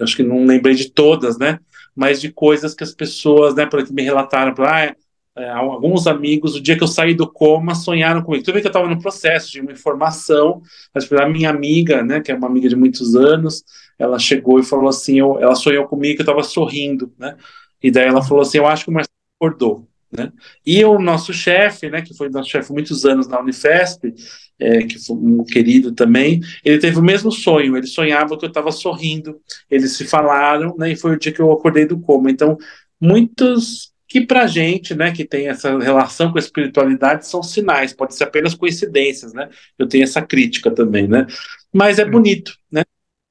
[0.00, 1.58] acho que não lembrei de todas, né?
[1.96, 4.94] Mas de coisas que as pessoas, né, por me relataram, ah,
[5.36, 8.44] é, alguns amigos, o dia que eu saí do coma, sonharam comigo.
[8.44, 10.60] Tudo bem que eu estava no processo de uma informação,
[10.94, 13.64] mas a minha amiga, né, que é uma amiga de muitos anos,
[13.98, 17.36] ela chegou e falou assim, eu, ela sonhou comigo que eu estava sorrindo, né?
[17.82, 19.88] E daí ela falou assim, eu acho que o Marcelo acordou.
[20.12, 20.32] Né?
[20.66, 24.12] E o nosso chefe, né, que foi nosso chefe muitos anos na Unifesp,
[24.60, 28.48] é, que foi um querido também, ele teve o mesmo sonho, ele sonhava que eu
[28.48, 29.40] estava sorrindo,
[29.70, 32.30] eles se falaram, né, e foi o dia que eu acordei do coma.
[32.30, 32.58] Então,
[33.00, 38.14] muitos que para gente, né, que tem essa relação com a espiritualidade, são sinais, pode
[38.14, 39.48] ser apenas coincidências, né,
[39.78, 41.26] eu tenho essa crítica também, né,
[41.72, 42.82] mas é bonito, né,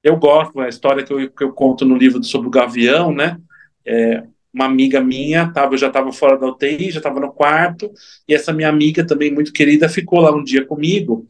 [0.03, 3.37] eu gosto, a história que eu, que eu conto no livro sobre o Gavião, né,
[3.85, 4.23] é,
[4.53, 7.91] uma amiga minha, tava, eu já estava fora da UTI, já estava no quarto,
[8.27, 11.27] e essa minha amiga também muito querida ficou lá um dia comigo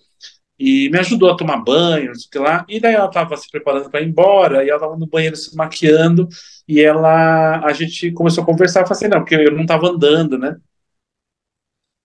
[0.59, 3.38] e me ajudou a tomar banho, não sei o que lá, e daí ela estava
[3.38, 6.28] se preparando para ir embora, e ela estava no banheiro se maquiando,
[6.67, 9.88] e ela, a gente começou a conversar, eu falei assim, não, porque eu não estava
[9.88, 10.57] andando, né,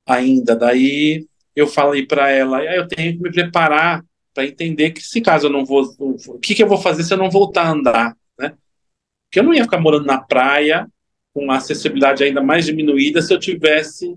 [0.06, 5.00] ainda, daí eu falei para ela, ah, eu tenho que me preparar para entender que
[5.00, 7.64] se caso eu não vou, o que, que eu vou fazer se eu não voltar
[7.64, 8.54] a andar, né,
[9.28, 10.88] porque eu não ia ficar morando na praia,
[11.34, 14.16] com uma acessibilidade ainda mais diminuída se eu tivesse.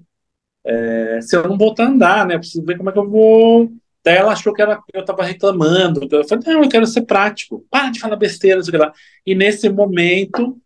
[0.65, 2.37] É, se eu não voltar a andar, né?
[2.37, 3.71] preciso ver como é que eu vou.
[4.03, 6.07] Daí ela achou que era, eu estava reclamando.
[6.09, 7.65] Eu falei, não, eu quero ser prático.
[7.69, 8.93] Para de falar besteira, não sei lá.
[9.25, 10.57] E nesse momento,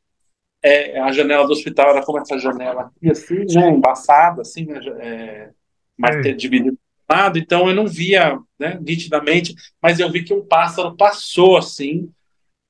[0.61, 3.69] é, a janela do hospital era como essa janela aqui, assim, né?
[3.69, 4.79] Embaçada, assim, né?
[4.99, 5.49] É,
[5.97, 6.77] mas ter dividido
[7.11, 12.09] lado, então eu não via né, nitidamente, mas eu vi que um pássaro passou assim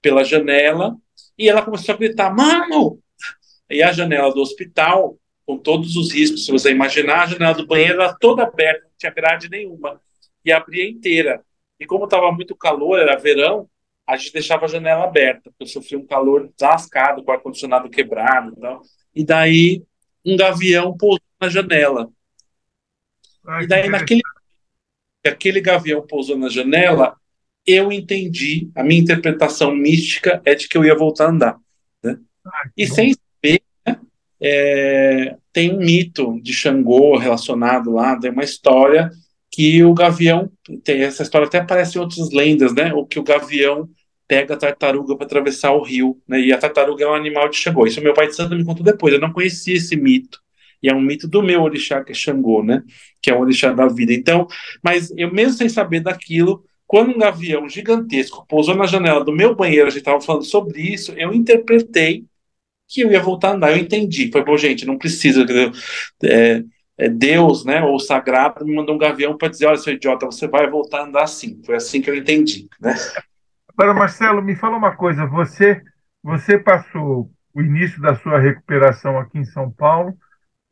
[0.02, 0.98] pela janela
[1.38, 3.00] e ela começou a gritar: Mano,
[3.72, 7.68] e a janela do hospital, com todos os riscos, se você imaginar, a janela do
[7.68, 10.02] banheiro era toda aberta, não tinha grade nenhuma,
[10.44, 11.44] e abria inteira.
[11.80, 13.68] E como estava muito calor, era verão,
[14.08, 17.90] a gente deixava a janela aberta, porque eu sofri um calor lascado, com o ar-condicionado
[17.90, 18.54] quebrado.
[18.58, 18.82] Então,
[19.16, 19.84] e daí,
[20.26, 22.10] um gavião pousou na janela.
[23.46, 24.22] Ai, e daí, naquele
[25.26, 27.16] aquele gavião pousou na janela,
[27.66, 31.58] eu entendi, a minha interpretação mística é de que eu ia voltar a andar.
[32.04, 32.18] Né?
[32.46, 33.16] Ah, e sem
[34.42, 39.12] é, tem um mito de Xangô relacionado lá, tem uma história
[39.52, 40.50] que o gavião,
[40.84, 42.94] tem essa história até aparece em outras lendas, né?
[42.94, 43.90] O que o gavião
[44.28, 46.40] pega a tartaruga para atravessar o rio, né?
[46.40, 47.86] E a tartaruga é um animal de Xangô.
[47.86, 49.14] Isso meu pai de santo me contou depois.
[49.14, 50.40] Eu não conhecia esse mito.
[50.82, 52.82] E é um mito do meu orixá, que é Xangô, né?
[53.22, 54.14] Que é o orixá da vida.
[54.14, 54.48] Então,
[54.82, 59.54] mas eu mesmo sem saber daquilo, quando um gavião gigantesco pousou na janela do meu
[59.54, 62.26] banheiro, a gente estava falando sobre isso, eu interpretei
[62.92, 63.72] que eu ia voltar a andar.
[63.72, 64.30] Eu entendi.
[64.32, 65.46] Foi bom, gente, não precisa.
[66.24, 66.64] É,
[66.98, 70.26] é Deus, né, ou o sagrado, me mandou um gavião para dizer: olha, seu idiota,
[70.26, 71.62] você vai voltar a andar assim.
[71.66, 72.94] Foi assim que eu entendi, né?
[73.70, 75.26] Agora, Marcelo, me fala uma coisa.
[75.26, 75.82] Você,
[76.22, 80.16] você passou o início da sua recuperação aqui em São Paulo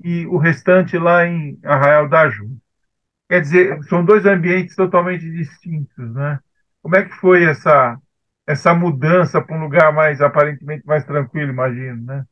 [0.04, 2.56] e o restante lá em Arraial da Ajuda.
[3.30, 6.40] Quer dizer, são dois ambientes totalmente distintos, né?
[6.82, 7.98] Como é que foi essa
[8.50, 12.26] essa mudança para um lugar mais aparentemente mais tranquilo, imagino, né?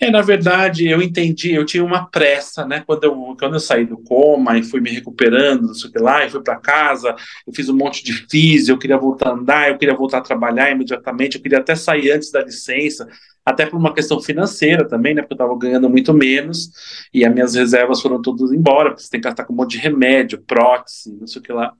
[0.00, 2.82] É, na verdade, eu entendi, eu tinha uma pressa, né?
[2.86, 5.98] Quando eu, quando eu saí do coma e fui me recuperando, não sei o que
[5.98, 7.14] lá, e fui para casa,
[7.46, 10.22] eu fiz um monte de físico, eu queria voltar a andar, eu queria voltar a
[10.22, 13.06] trabalhar imediatamente, eu queria até sair antes da licença,
[13.44, 15.20] até por uma questão financeira também, né?
[15.20, 16.70] Porque eu estava ganhando muito menos
[17.12, 19.72] e as minhas reservas foram todas embora, porque você tem que gastar com um monte
[19.72, 21.74] de remédio, prótese, não sei o que lá.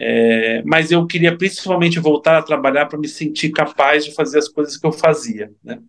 [0.00, 4.48] É, mas eu queria principalmente voltar a trabalhar para me sentir capaz de fazer as
[4.48, 5.80] coisas que eu fazia, né?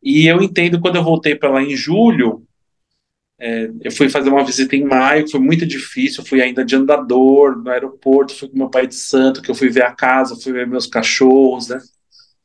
[0.00, 2.46] E eu entendo quando eu voltei para lá em julho,
[3.40, 7.56] é, eu fui fazer uma visita em maio, foi muito difícil, fui ainda de andador
[7.56, 10.52] no aeroporto, fui com meu pai de santo, que eu fui ver a casa, fui
[10.52, 11.80] ver meus cachorros, né?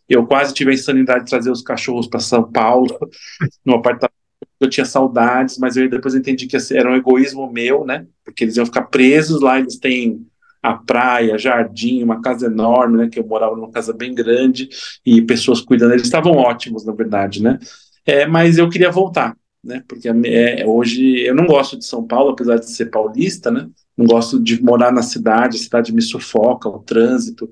[0.07, 2.87] Eu quase tive a insanidade de trazer os cachorros para São Paulo,
[3.63, 4.13] no apartamento.
[4.59, 8.07] Eu tinha saudades, mas eu depois entendi que era um egoísmo meu, né?
[8.25, 10.25] Porque eles iam ficar presos lá, eles têm
[10.61, 13.09] a praia, jardim, uma casa enorme, né?
[13.09, 14.69] Que eu morava numa casa bem grande
[15.05, 15.93] e pessoas cuidando.
[15.93, 17.57] Eles estavam ótimos, na verdade, né?
[18.05, 19.83] É, mas eu queria voltar, né?
[19.87, 23.67] Porque é, hoje eu não gosto de São Paulo, apesar de ser paulista, né?
[23.97, 27.49] Não gosto de morar na cidade, a cidade me sufoca, o trânsito.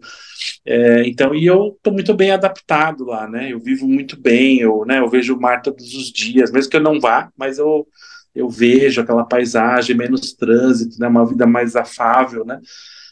[0.66, 3.52] É, então, e eu estou muito bem adaptado lá, né?
[3.52, 5.00] Eu vivo muito bem, eu, né?
[5.00, 7.88] Eu vejo o mar todos os dias, mesmo que eu não vá, mas eu
[8.36, 11.08] eu vejo aquela paisagem, menos trânsito, né?
[11.08, 12.60] Uma vida mais afável, né?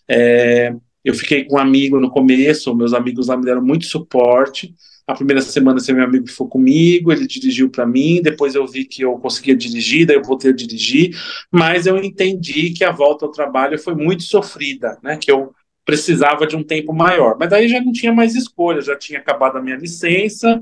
[0.07, 4.73] É, eu fiquei com um amigo no começo, meus amigos lá me deram muito suporte.
[5.07, 8.21] A primeira semana, esse meu amigo ficou comigo, ele dirigiu para mim.
[8.23, 11.15] Depois eu vi que eu conseguia dirigir, daí eu voltei a dirigir.
[11.51, 15.17] Mas eu entendi que a volta ao trabalho foi muito sofrida, né?
[15.17, 15.53] Que eu
[15.85, 17.37] precisava de um tempo maior.
[17.39, 20.59] Mas daí já não tinha mais escolha, já tinha acabado a minha licença.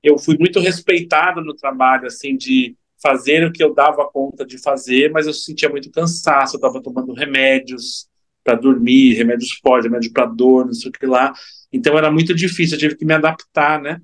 [0.00, 4.58] Eu fui muito respeitado no trabalho, assim, de fazer o que eu dava conta de
[4.58, 8.06] fazer, mas eu sentia muito cansaço, eu estava tomando remédios,
[8.44, 11.32] para dormir, remédios fortes, remédio para dor, não sei o que lá.
[11.72, 14.00] Então era muito difícil, eu tive que me adaptar, né?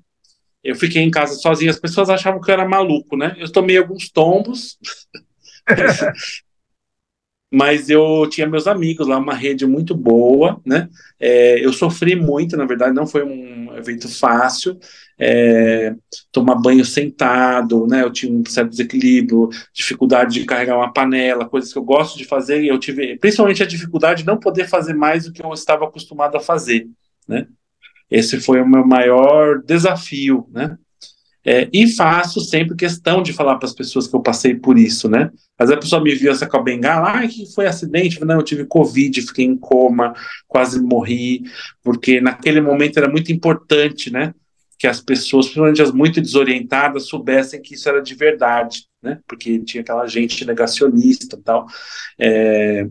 [0.63, 3.35] Eu fiquei em casa sozinho, as pessoas achavam que eu era maluco, né?
[3.37, 4.77] Eu tomei alguns tombos,
[7.51, 10.87] mas eu tinha meus amigos lá, uma rede muito boa, né?
[11.19, 14.77] É, eu sofri muito, na verdade, não foi um evento fácil
[15.17, 15.93] é,
[16.31, 18.03] tomar banho sentado, né?
[18.03, 22.23] Eu tinha um certo desequilíbrio, dificuldade de carregar uma panela, coisas que eu gosto de
[22.23, 25.51] fazer, e eu tive principalmente a dificuldade de não poder fazer mais do que eu
[25.51, 26.87] estava acostumado a fazer,
[27.27, 27.47] né?
[28.09, 30.77] Esse foi o meu maior desafio, né?
[31.45, 35.09] É, e faço sempre questão de falar para as pessoas que eu passei por isso,
[35.09, 35.31] né?
[35.57, 38.43] Vezes a pessoa me viu essa com a bengala, ah, que foi acidente, não, eu
[38.43, 40.13] tive Covid, fiquei em coma,
[40.47, 41.43] quase morri,
[41.81, 44.33] porque naquele momento era muito importante, né?
[44.79, 49.19] que as pessoas, principalmente as muito desorientadas, soubessem que isso era de verdade, né?
[49.27, 51.67] Porque tinha aquela gente negacionista e tal.
[52.17, 52.87] É,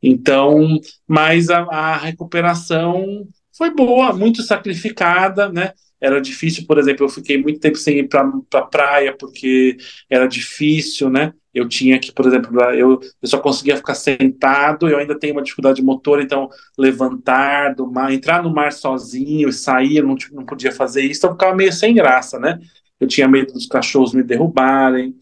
[0.00, 3.26] então, mas a, a recuperação
[3.56, 5.72] foi boa, muito sacrificada, né?
[6.02, 9.76] Era difícil, por exemplo, eu fiquei muito tempo sem ir para pra praia porque
[10.10, 11.32] era difícil, né?
[11.54, 15.42] Eu tinha que, por exemplo, eu, eu só conseguia ficar sentado, eu ainda tenho uma
[15.42, 20.44] dificuldade motor, então levantar do mar, entrar no mar sozinho e sair, eu não, não
[20.44, 22.58] podia fazer isso, então eu ficava meio sem graça, né?
[22.98, 25.14] Eu tinha medo dos cachorros me derrubarem.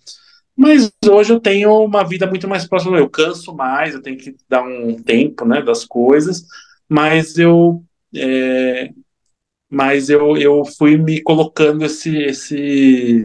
[0.57, 4.35] Mas hoje eu tenho uma vida muito mais próxima, eu canso mais, eu tenho que
[4.49, 6.45] dar um tempo, né, das coisas,
[6.89, 7.83] mas eu
[8.15, 8.91] é,
[9.71, 13.25] mas eu, eu fui me colocando esse, esse,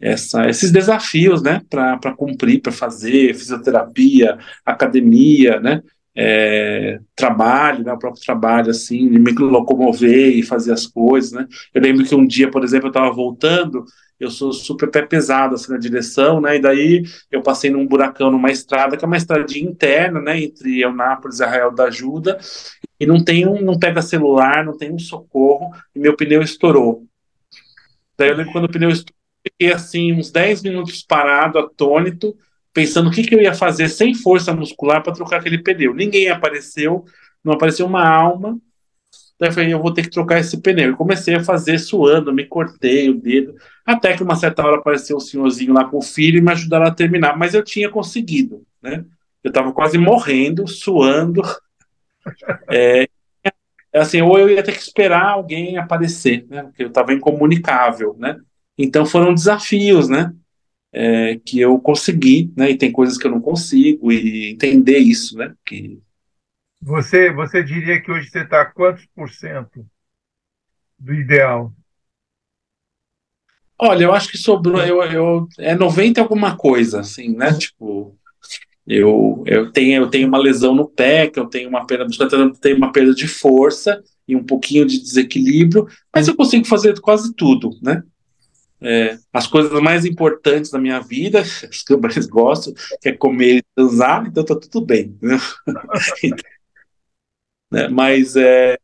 [0.00, 5.82] essa, esses desafios, né, para cumprir, para fazer fisioterapia, academia, né,
[6.14, 11.46] é, trabalho, né, o próprio trabalho, assim, me locomover e fazer as coisas, né.
[11.72, 13.84] Eu lembro que um dia, por exemplo, eu estava voltando
[14.18, 16.56] eu sou super pé pesado assim, na direção, né?
[16.56, 20.40] E daí eu passei num buracão numa estrada que é uma estradinha interna, né?
[20.40, 22.38] Entre Eunápolis e Arraial da Ajuda,
[22.98, 27.06] e não tem um, não pega celular, não tem um socorro, e meu pneu estourou.
[28.16, 32.36] Daí eu lembro quando o pneu estourou, fiquei assim uns 10 minutos parado, atônito,
[32.72, 35.94] pensando o que, que eu ia fazer sem força muscular para trocar aquele pneu.
[35.94, 37.04] Ninguém apareceu,
[37.44, 38.58] não apareceu uma alma.
[39.38, 40.90] Daí eu falei, eu vou ter que trocar esse pneu.
[40.90, 43.54] E comecei a fazer suando, me cortei o dedo,
[43.86, 46.50] até que uma certa hora apareceu o um senhorzinho lá com o filho e me
[46.50, 47.38] ajudaram a terminar.
[47.38, 49.04] Mas eu tinha conseguido, né?
[49.42, 51.42] Eu estava quase morrendo, suando.
[52.70, 53.08] É,
[53.94, 56.64] assim, ou eu ia ter que esperar alguém aparecer, né?
[56.64, 58.36] Porque eu estava incomunicável, né?
[58.76, 60.34] Então foram desafios, né?
[60.92, 62.70] É, que eu consegui, né?
[62.70, 65.54] E tem coisas que eu não consigo e entender isso, né?
[65.64, 65.98] Que
[66.80, 69.86] você, você diria que hoje você está quantos por cento
[70.98, 71.72] do ideal?
[73.80, 77.52] Olha, eu acho que sobrou, eu, eu, é 90 alguma coisa, assim, né?
[77.54, 78.16] Tipo,
[78.86, 82.52] eu, eu, tenho, eu tenho uma lesão no pé, que eu tenho uma perda muscular,
[82.60, 87.34] tenho uma perda de força e um pouquinho de desequilíbrio, mas eu consigo fazer quase
[87.34, 88.02] tudo, né?
[88.80, 93.12] É, as coisas mais importantes da minha vida, as que eu mais gosto, que é
[93.12, 95.16] comer e transar, então tá tudo bem.
[95.22, 95.38] Né?
[97.70, 97.88] né?
[97.88, 98.78] Mas é,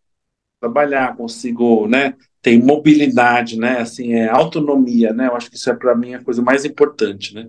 [0.60, 2.14] trabalhar, consigo, né?
[2.40, 3.80] Tem mobilidade, né?
[3.80, 5.28] Assim, é autonomia, né?
[5.28, 7.48] Eu acho que isso é para mim a coisa mais importante, né?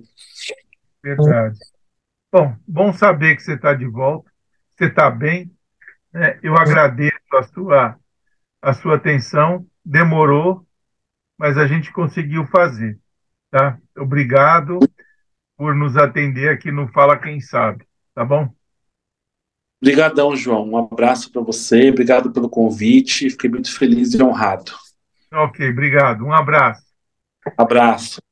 [1.04, 1.58] Verdade.
[2.32, 4.30] Bom, bom saber que você está de volta,
[4.76, 5.52] você está bem.
[6.12, 6.40] Né?
[6.42, 8.00] Eu agradeço a sua,
[8.62, 9.66] a sua atenção.
[9.84, 10.66] Demorou,
[11.38, 13.00] mas a gente conseguiu fazer.
[13.52, 13.78] Tá?
[13.98, 14.80] Obrigado
[15.56, 17.86] por nos atender aqui no Fala Quem Sabe.
[18.14, 18.54] Tá bom?
[19.86, 20.68] Obrigadão, João.
[20.68, 21.92] Um abraço para você.
[21.92, 23.30] Obrigado pelo convite.
[23.30, 24.72] Fiquei muito feliz e honrado.
[25.32, 26.26] Ok, obrigado.
[26.26, 26.82] Um abraço.
[27.56, 28.25] Abraço.